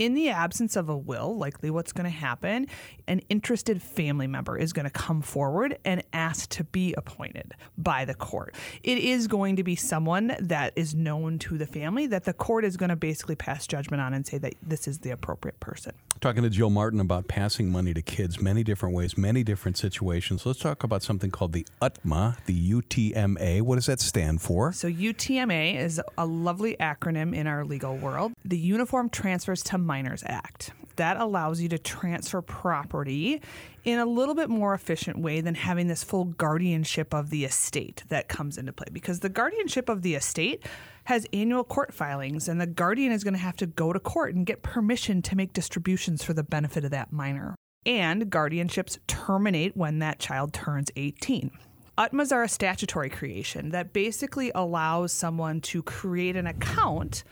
in 0.01 0.15
the 0.15 0.29
absence 0.29 0.75
of 0.75 0.89
a 0.89 0.97
will, 0.97 1.37
likely 1.37 1.69
what's 1.69 1.91
going 1.91 2.05
to 2.05 2.09
happen, 2.09 2.65
an 3.07 3.21
interested 3.29 3.83
family 3.83 4.25
member 4.25 4.57
is 4.57 4.73
going 4.73 4.85
to 4.85 4.89
come 4.89 5.21
forward 5.21 5.77
and 5.85 6.03
ask 6.11 6.49
to 6.49 6.63
be 6.63 6.91
appointed 6.97 7.53
by 7.77 8.03
the 8.03 8.15
court. 8.15 8.55
It 8.81 8.97
is 8.97 9.27
going 9.27 9.57
to 9.57 9.63
be 9.63 9.75
someone 9.75 10.35
that 10.39 10.73
is 10.75 10.95
known 10.95 11.37
to 11.39 11.55
the 11.55 11.67
family 11.67 12.07
that 12.07 12.23
the 12.23 12.33
court 12.33 12.65
is 12.65 12.77
going 12.77 12.89
to 12.89 12.95
basically 12.95 13.35
pass 13.35 13.67
judgment 13.67 14.01
on 14.01 14.15
and 14.15 14.25
say 14.25 14.39
that 14.39 14.55
this 14.63 14.87
is 14.87 14.99
the 14.99 15.11
appropriate 15.11 15.59
person. 15.59 15.93
Talking 16.19 16.41
to 16.41 16.49
Jill 16.49 16.71
Martin 16.71 16.99
about 16.99 17.27
passing 17.27 17.71
money 17.71 17.93
to 17.93 18.01
kids, 18.01 18.41
many 18.41 18.63
different 18.63 18.95
ways, 18.95 19.15
many 19.19 19.43
different 19.43 19.77
situations. 19.77 20.47
Let's 20.47 20.59
talk 20.59 20.83
about 20.83 21.03
something 21.03 21.29
called 21.29 21.53
the 21.53 21.67
UTMA, 21.79 22.43
the 22.45 22.71
UTMA. 22.71 23.61
What 23.61 23.75
does 23.75 23.85
that 23.85 23.99
stand 23.99 24.41
for? 24.41 24.71
So, 24.71 24.87
UTMA 24.87 25.77
is 25.77 26.01
a 26.17 26.25
lovely 26.25 26.75
acronym 26.79 27.35
in 27.35 27.45
our 27.45 27.63
legal 27.63 27.95
world 27.97 28.33
the 28.43 28.57
Uniform 28.57 29.09
Transfers 29.09 29.61
to 29.63 29.77
Minors 29.91 30.23
Act. 30.25 30.71
That 30.95 31.17
allows 31.17 31.59
you 31.59 31.67
to 31.67 31.77
transfer 31.77 32.41
property 32.41 33.41
in 33.83 33.99
a 33.99 34.05
little 34.05 34.35
bit 34.35 34.49
more 34.49 34.73
efficient 34.73 35.19
way 35.19 35.41
than 35.41 35.53
having 35.53 35.87
this 35.87 36.01
full 36.01 36.23
guardianship 36.23 37.13
of 37.13 37.29
the 37.29 37.43
estate 37.43 38.05
that 38.07 38.29
comes 38.29 38.57
into 38.57 38.71
play. 38.71 38.87
Because 38.93 39.19
the 39.19 39.27
guardianship 39.27 39.89
of 39.89 40.01
the 40.01 40.15
estate 40.15 40.65
has 41.03 41.27
annual 41.33 41.65
court 41.65 41.93
filings, 41.93 42.47
and 42.47 42.61
the 42.61 42.67
guardian 42.67 43.11
is 43.11 43.25
going 43.25 43.33
to 43.33 43.39
have 43.41 43.57
to 43.57 43.67
go 43.67 43.91
to 43.91 43.99
court 43.99 44.33
and 44.33 44.45
get 44.45 44.63
permission 44.63 45.21
to 45.23 45.35
make 45.35 45.51
distributions 45.51 46.23
for 46.23 46.31
the 46.31 46.43
benefit 46.43 46.85
of 46.85 46.91
that 46.91 47.11
minor. 47.11 47.53
And 47.85 48.31
guardianships 48.31 48.97
terminate 49.07 49.75
when 49.75 49.99
that 49.99 50.19
child 50.19 50.53
turns 50.53 50.89
18. 50.95 51.51
UTMAs 51.97 52.31
are 52.31 52.43
a 52.43 52.47
statutory 52.47 53.09
creation 53.09 53.71
that 53.71 53.91
basically 53.91 54.53
allows 54.55 55.11
someone 55.11 55.59
to 55.59 55.83
create 55.83 56.37
an 56.37 56.47
account 56.47 57.25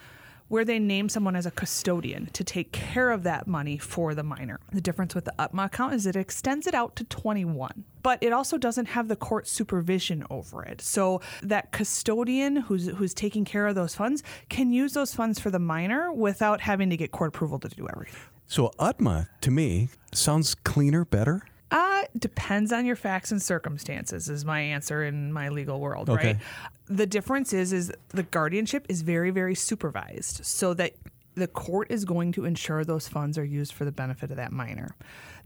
where 0.49 0.65
they 0.65 0.79
name 0.79 1.07
someone 1.07 1.35
as 1.35 1.45
a 1.45 1.51
custodian 1.51 2.27
to 2.33 2.43
take 2.43 2.71
care 2.71 3.11
of 3.11 3.23
that 3.23 3.47
money 3.47 3.77
for 3.77 4.13
the 4.13 4.23
minor. 4.23 4.59
The 4.71 4.81
difference 4.81 5.15
with 5.15 5.25
the 5.25 5.33
UTMA 5.39 5.65
account 5.65 5.93
is 5.93 6.05
it 6.05 6.15
extends 6.15 6.67
it 6.67 6.73
out 6.73 6.95
to 6.97 7.03
21, 7.05 7.85
but 8.03 8.21
it 8.21 8.33
also 8.33 8.57
doesn't 8.57 8.87
have 8.87 9.07
the 9.07 9.15
court 9.15 9.47
supervision 9.47 10.25
over 10.29 10.63
it. 10.63 10.81
So 10.81 11.21
that 11.41 11.71
custodian 11.71 12.57
who's 12.57 12.87
who's 12.87 13.13
taking 13.13 13.45
care 13.45 13.67
of 13.67 13.75
those 13.75 13.95
funds 13.95 14.23
can 14.49 14.73
use 14.73 14.93
those 14.93 15.13
funds 15.13 15.39
for 15.39 15.49
the 15.51 15.59
minor 15.59 16.11
without 16.11 16.61
having 16.61 16.89
to 16.89 16.97
get 16.97 17.11
court 17.11 17.29
approval 17.29 17.59
to 17.59 17.69
do 17.69 17.87
everything. 17.87 18.19
So 18.47 18.71
UTMA, 18.79 19.27
to 19.41 19.51
me, 19.51 19.89
sounds 20.11 20.55
cleaner, 20.55 21.05
better. 21.05 21.43
Uh, 21.71 22.03
depends 22.17 22.71
on 22.71 22.85
your 22.85 22.95
facts 22.95 23.31
and 23.31 23.41
circumstances 23.41 24.27
is 24.29 24.43
my 24.43 24.59
answer 24.59 25.03
in 25.03 25.31
my 25.31 25.49
legal 25.49 25.79
world, 25.79 26.09
Okay. 26.09 26.27
right? 26.33 26.37
The 26.87 27.05
difference 27.05 27.53
is 27.53 27.71
is 27.73 27.91
the 28.09 28.23
guardianship 28.23 28.85
is 28.89 29.01
very 29.03 29.29
very 29.29 29.53
supervised 29.55 30.43
so 30.43 30.73
that 30.73 30.93
the 31.35 31.47
court 31.47 31.91
is 31.91 32.05
going 32.05 32.31
to 32.33 32.45
ensure 32.45 32.83
those 32.83 33.07
funds 33.07 33.37
are 33.37 33.45
used 33.45 33.71
for 33.73 33.85
the 33.85 33.91
benefit 33.91 34.31
of 34.31 34.37
that 34.37 34.51
minor. 34.51 34.95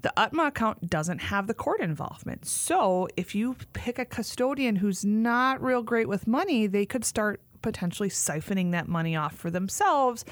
The 0.01 0.13
UTMA 0.17 0.47
account 0.47 0.89
doesn't 0.89 1.19
have 1.19 1.47
the 1.47 1.53
court 1.53 1.81
involvement. 1.81 2.45
So 2.47 3.07
if 3.15 3.35
you 3.35 3.55
pick 3.73 3.99
a 3.99 4.05
custodian 4.05 4.77
who's 4.77 5.05
not 5.05 5.61
real 5.61 5.83
great 5.83 6.07
with 6.07 6.25
money, 6.25 6.67
they 6.67 6.85
could 6.85 7.05
start 7.05 7.41
potentially 7.63 8.09
siphoning 8.09 8.71
that 8.73 8.87
money 8.87 9.15
off 9.15 9.33
for 9.35 9.49
themselves 9.49 10.23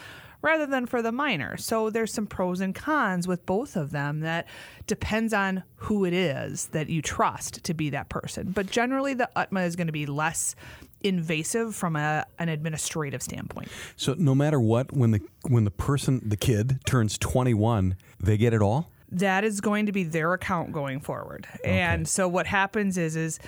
rather 0.44 0.66
than 0.66 0.86
for 0.86 1.02
the 1.02 1.12
minor. 1.12 1.56
So 1.58 1.90
there's 1.90 2.12
some 2.14 2.26
pros 2.26 2.62
and 2.62 2.74
cons 2.74 3.28
with 3.28 3.46
both 3.46 3.76
of 3.76 3.92
them 3.92 4.22
that 4.22 4.48
depends 4.88 5.34
on 5.34 5.64
who 5.76 6.04
it 6.06 6.14
is 6.14 6.68
that 6.68 6.90
you 6.90 7.02
trust 7.02 7.64
to 7.64 7.74
be 7.74 7.92
that 7.92 8.10
person. 8.10 8.52
But 8.52 8.70
generally 8.70 9.14
the 9.14 9.30
UTMA 9.36 9.66
is 9.68 9.76
going 9.76 9.88
to 9.88 9.94
be 9.94 10.06
less 10.08 10.56
invasive 11.04 11.76
from 11.76 11.96
a, 11.96 12.26
an 12.40 12.50
administrative 12.50 13.22
standpoint. 13.22 13.70
So 13.96 14.16
no 14.18 14.36
matter 14.36 14.60
what, 14.60 14.92
when 14.94 15.12
the 15.12 15.22
when 15.48 15.64
the 15.64 15.72
person, 15.72 16.22
the 16.28 16.38
kid 16.38 16.80
turns 16.86 17.18
21, 17.18 17.96
they 18.20 18.38
get 18.38 18.54
it 18.54 18.62
all. 18.62 18.92
that 19.12 19.44
is 19.44 19.62
going 19.62 19.86
to 19.88 19.92
be 19.92 20.04
their 20.04 20.34
account 20.34 20.72
going 20.72 21.00
forward. 21.02 21.46
And 21.66 22.08
so 22.08 22.28
what 22.28 22.48
happens 22.48 22.98
is 22.98 23.16
is 23.16 23.40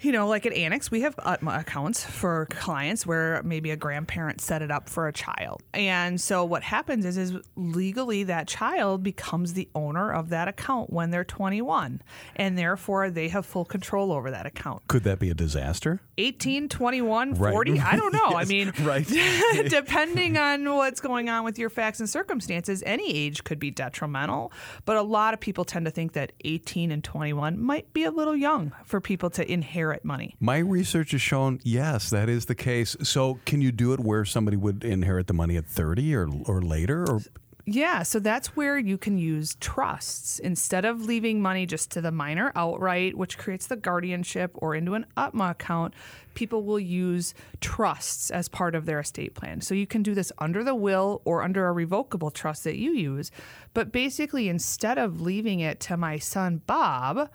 you 0.00 0.12
know, 0.12 0.28
like 0.28 0.46
at 0.46 0.52
Annex, 0.52 0.90
we 0.90 1.00
have 1.00 1.14
uh, 1.18 1.36
UTMA 1.38 1.60
accounts 1.60 2.04
for 2.04 2.46
clients 2.50 3.06
where 3.06 3.42
maybe 3.42 3.70
a 3.70 3.76
grandparent 3.76 4.40
set 4.40 4.62
it 4.62 4.70
up 4.70 4.88
for 4.88 5.08
a 5.08 5.12
child. 5.12 5.62
And 5.74 6.20
so 6.20 6.44
what 6.44 6.62
happens 6.62 7.04
is, 7.04 7.16
is 7.16 7.34
legally 7.56 8.24
that 8.24 8.46
child 8.46 9.02
becomes 9.02 9.54
the 9.54 9.68
owner 9.74 10.12
of 10.12 10.28
that 10.28 10.48
account 10.48 10.92
when 10.92 11.10
they're 11.10 11.24
21. 11.24 12.00
And 12.36 12.56
therefore 12.56 13.10
they 13.10 13.28
have 13.28 13.44
full 13.44 13.64
control 13.64 14.12
over 14.12 14.30
that 14.30 14.46
account. 14.46 14.86
Could 14.88 15.04
that 15.04 15.18
be 15.18 15.30
a 15.30 15.34
disaster? 15.34 16.00
18, 16.18 16.68
21, 16.68 17.34
Right. 17.34 17.52
40, 17.52 17.80
I 17.80 17.96
don't 17.96 18.12
know. 18.12 18.36
I 18.36 18.44
mean, 18.46 18.72
right. 18.82 19.06
depending 19.68 20.36
on 20.36 20.64
what's 20.74 21.00
going 21.00 21.28
on 21.28 21.44
with 21.44 21.58
your 21.58 21.70
facts 21.70 22.00
and 22.00 22.08
circumstances, 22.08 22.82
any 22.86 23.14
age 23.14 23.44
could 23.44 23.58
be 23.58 23.70
detrimental. 23.70 24.52
But 24.84 24.96
a 24.96 25.02
lot 25.02 25.34
of 25.34 25.40
people 25.40 25.64
tend 25.64 25.86
to 25.86 25.90
think 25.90 26.12
that 26.12 26.32
18 26.44 26.92
and 26.92 27.02
21 27.02 27.60
might 27.60 27.92
be 27.92 28.04
a 28.04 28.10
little 28.10 28.36
young 28.36 28.72
for 28.84 29.00
people 29.00 29.30
to 29.30 29.50
inherit 29.50 29.87
money. 30.04 30.36
My 30.40 30.58
research 30.58 31.12
has 31.12 31.20
shown 31.20 31.60
yes, 31.62 32.10
that 32.10 32.28
is 32.28 32.46
the 32.46 32.54
case. 32.54 32.96
So, 33.02 33.40
can 33.44 33.60
you 33.60 33.72
do 33.72 33.92
it 33.92 34.00
where 34.00 34.24
somebody 34.24 34.56
would 34.56 34.84
inherit 34.84 35.26
the 35.26 35.34
money 35.34 35.56
at 35.56 35.66
30 35.66 36.14
or, 36.14 36.28
or 36.46 36.62
later? 36.62 37.04
Or 37.08 37.20
Yeah, 37.66 38.02
so 38.02 38.18
that's 38.18 38.56
where 38.56 38.78
you 38.78 38.96
can 38.96 39.18
use 39.18 39.56
trusts 39.60 40.38
instead 40.38 40.84
of 40.84 41.04
leaving 41.04 41.42
money 41.42 41.66
just 41.66 41.90
to 41.92 42.00
the 42.00 42.10
minor 42.10 42.52
outright, 42.54 43.16
which 43.16 43.36
creates 43.36 43.66
the 43.66 43.76
guardianship, 43.76 44.52
or 44.54 44.74
into 44.74 44.94
an 44.94 45.06
UTMA 45.16 45.50
account. 45.50 45.94
People 46.34 46.62
will 46.62 46.80
use 46.80 47.34
trusts 47.60 48.30
as 48.30 48.48
part 48.48 48.74
of 48.74 48.86
their 48.86 49.00
estate 49.00 49.34
plan. 49.34 49.60
So 49.60 49.74
you 49.74 49.86
can 49.86 50.02
do 50.02 50.14
this 50.14 50.32
under 50.38 50.62
the 50.62 50.74
will 50.74 51.20
or 51.24 51.42
under 51.42 51.66
a 51.66 51.72
revocable 51.72 52.30
trust 52.30 52.64
that 52.64 52.78
you 52.78 52.92
use. 52.92 53.30
But 53.74 53.92
basically, 53.92 54.48
instead 54.48 54.98
of 54.98 55.20
leaving 55.20 55.60
it 55.60 55.80
to 55.80 55.96
my 55.96 56.18
son 56.18 56.62
Bob, 56.66 57.28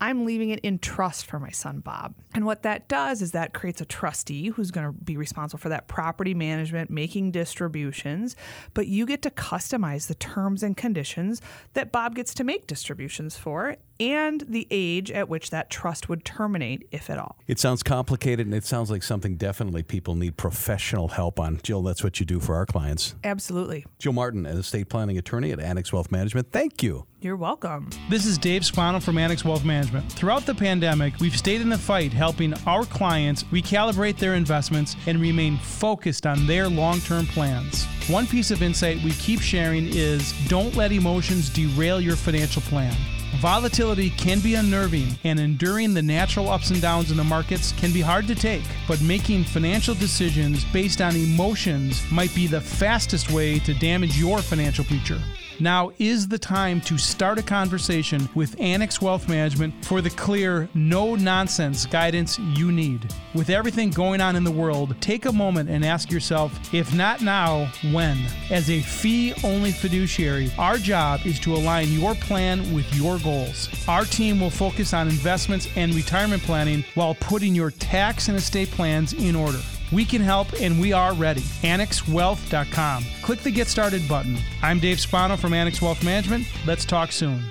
I'm 0.00 0.24
leaving 0.24 0.50
it 0.50 0.60
in 0.60 0.78
trust 0.78 1.26
for 1.26 1.38
my 1.38 1.50
son 1.50 1.80
Bob. 1.80 2.14
And 2.34 2.44
what 2.44 2.62
that 2.62 2.88
does 2.88 3.22
is 3.22 3.32
that 3.32 3.54
creates 3.54 3.80
a 3.80 3.86
trustee 3.86 4.48
who's 4.48 4.70
going 4.70 4.86
to 4.86 4.92
be 4.92 5.16
responsible 5.16 5.58
for 5.58 5.70
that 5.70 5.88
property 5.88 6.34
management, 6.34 6.90
making 6.90 7.30
distributions, 7.30 8.36
but 8.74 8.86
you 8.86 9.06
get 9.06 9.22
to 9.22 9.30
customize 9.30 10.06
the 10.06 10.14
terms 10.14 10.62
and 10.62 10.76
conditions 10.76 11.40
that 11.74 11.92
Bob 11.92 12.14
gets 12.14 12.34
to 12.34 12.44
make 12.44 12.66
distributions 12.66 13.36
for 13.36 13.76
and 13.98 14.44
the 14.48 14.66
age 14.70 15.10
at 15.10 15.28
which 15.28 15.50
that 15.50 15.70
trust 15.70 16.08
would 16.08 16.24
terminate, 16.24 16.86
if 16.90 17.08
at 17.08 17.18
all. 17.18 17.38
it 17.46 17.58
sounds 17.58 17.82
complicated 17.82 18.46
and 18.46 18.54
it 18.54 18.64
sounds 18.64 18.90
like 18.90 19.02
something 19.02 19.36
definitely 19.36 19.82
people 19.82 20.14
need 20.14 20.36
professional 20.36 21.08
help 21.08 21.40
on. 21.40 21.58
Jill, 21.62 21.82
that's 21.82 22.04
what 22.04 22.20
you 22.20 22.26
do 22.26 22.38
for 22.38 22.54
our 22.54 22.66
clients. 22.66 23.14
Absolutely. 23.24 23.86
Jill 23.98 24.12
Martin, 24.12 24.44
an 24.44 24.58
estate 24.58 24.90
planning 24.90 25.16
attorney 25.16 25.50
at 25.52 25.60
Annex 25.60 25.92
Wealth 25.92 26.10
Management. 26.12 26.52
Thank 26.52 26.82
you. 26.82 27.06
You're 27.26 27.34
welcome. 27.34 27.90
This 28.08 28.24
is 28.24 28.38
Dave 28.38 28.64
Spano 28.64 29.00
from 29.00 29.18
Annex 29.18 29.44
Wealth 29.44 29.64
Management. 29.64 30.12
Throughout 30.12 30.46
the 30.46 30.54
pandemic, 30.54 31.18
we've 31.18 31.36
stayed 31.36 31.60
in 31.60 31.68
the 31.68 31.76
fight 31.76 32.12
helping 32.12 32.54
our 32.68 32.84
clients 32.84 33.42
recalibrate 33.42 34.16
their 34.16 34.36
investments 34.36 34.94
and 35.08 35.20
remain 35.20 35.56
focused 35.56 36.24
on 36.24 36.46
their 36.46 36.68
long 36.68 37.00
term 37.00 37.26
plans. 37.26 37.84
One 38.06 38.28
piece 38.28 38.52
of 38.52 38.62
insight 38.62 39.02
we 39.02 39.10
keep 39.10 39.40
sharing 39.40 39.88
is 39.88 40.34
don't 40.46 40.76
let 40.76 40.92
emotions 40.92 41.50
derail 41.50 42.00
your 42.00 42.14
financial 42.14 42.62
plan. 42.62 42.94
Volatility 43.40 44.10
can 44.10 44.38
be 44.38 44.54
unnerving, 44.54 45.18
and 45.24 45.40
enduring 45.40 45.94
the 45.94 46.02
natural 46.02 46.48
ups 46.48 46.70
and 46.70 46.80
downs 46.80 47.10
in 47.10 47.16
the 47.16 47.24
markets 47.24 47.72
can 47.72 47.92
be 47.92 48.00
hard 48.00 48.28
to 48.28 48.36
take. 48.36 48.62
But 48.86 49.02
making 49.02 49.42
financial 49.42 49.96
decisions 49.96 50.64
based 50.66 51.00
on 51.00 51.16
emotions 51.16 52.08
might 52.12 52.32
be 52.36 52.46
the 52.46 52.60
fastest 52.60 53.32
way 53.32 53.58
to 53.58 53.74
damage 53.74 54.16
your 54.16 54.38
financial 54.38 54.84
future. 54.84 55.20
Now 55.58 55.92
is 55.98 56.28
the 56.28 56.38
time 56.38 56.82
to 56.82 56.98
start 56.98 57.38
a 57.38 57.42
conversation 57.42 58.28
with 58.34 58.60
Annex 58.60 59.00
Wealth 59.00 59.26
Management 59.26 59.86
for 59.86 60.02
the 60.02 60.10
clear, 60.10 60.68
no 60.74 61.14
nonsense 61.14 61.86
guidance 61.86 62.38
you 62.38 62.70
need. 62.70 63.10
With 63.34 63.48
everything 63.48 63.88
going 63.90 64.20
on 64.20 64.36
in 64.36 64.44
the 64.44 64.50
world, 64.50 64.94
take 65.00 65.24
a 65.24 65.32
moment 65.32 65.70
and 65.70 65.82
ask 65.82 66.10
yourself 66.10 66.74
if 66.74 66.94
not 66.94 67.22
now, 67.22 67.72
when? 67.90 68.18
As 68.50 68.68
a 68.68 68.82
fee 68.82 69.32
only 69.44 69.72
fiduciary, 69.72 70.52
our 70.58 70.76
job 70.76 71.20
is 71.24 71.40
to 71.40 71.54
align 71.54 71.88
your 71.88 72.14
plan 72.16 72.74
with 72.74 72.94
your 72.94 73.18
goals. 73.20 73.70
Our 73.88 74.04
team 74.04 74.40
will 74.40 74.50
focus 74.50 74.92
on 74.92 75.08
investments 75.08 75.68
and 75.74 75.94
retirement 75.94 76.42
planning 76.42 76.84
while 76.94 77.14
putting 77.14 77.54
your 77.54 77.70
tax 77.70 78.28
and 78.28 78.36
estate 78.36 78.70
plans 78.70 79.14
in 79.14 79.34
order. 79.34 79.60
We 79.92 80.04
can 80.04 80.20
help 80.20 80.48
and 80.60 80.80
we 80.80 80.92
are 80.92 81.14
ready. 81.14 81.42
AnnexWealth.com. 81.62 83.04
Click 83.22 83.40
the 83.40 83.50
Get 83.50 83.68
Started 83.68 84.08
button. 84.08 84.36
I'm 84.62 84.80
Dave 84.80 85.00
Spano 85.00 85.36
from 85.36 85.52
Annex 85.52 85.80
Wealth 85.80 86.04
Management. 86.04 86.46
Let's 86.66 86.84
talk 86.84 87.12
soon. 87.12 87.42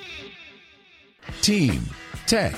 Team, 1.42 1.84
tech, 2.28 2.56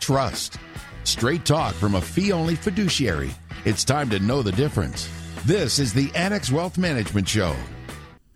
trust. 0.00 0.58
Straight 1.04 1.44
talk 1.44 1.74
from 1.74 1.94
a 1.94 2.00
fee 2.00 2.32
only 2.32 2.54
fiduciary. 2.54 3.30
It's 3.64 3.84
time 3.84 4.10
to 4.10 4.18
know 4.18 4.42
the 4.42 4.52
difference. 4.52 5.08
This 5.44 5.78
is 5.78 5.92
the 5.92 6.10
Annex 6.14 6.50
Wealth 6.50 6.76
Management 6.76 7.28
Show. 7.28 7.56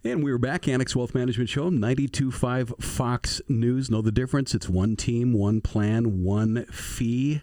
And 0.04 0.22
we're 0.22 0.38
back, 0.38 0.68
Annex 0.68 0.94
Wealth 0.94 1.14
Management 1.14 1.48
Show, 1.48 1.70
92.5 1.70 2.82
Fox 2.82 3.40
News. 3.48 3.90
Know 3.90 4.02
the 4.02 4.12
difference? 4.12 4.54
It's 4.54 4.68
one 4.68 4.96
team, 4.96 5.32
one 5.32 5.62
plan, 5.62 6.22
one 6.22 6.66
fee. 6.66 7.40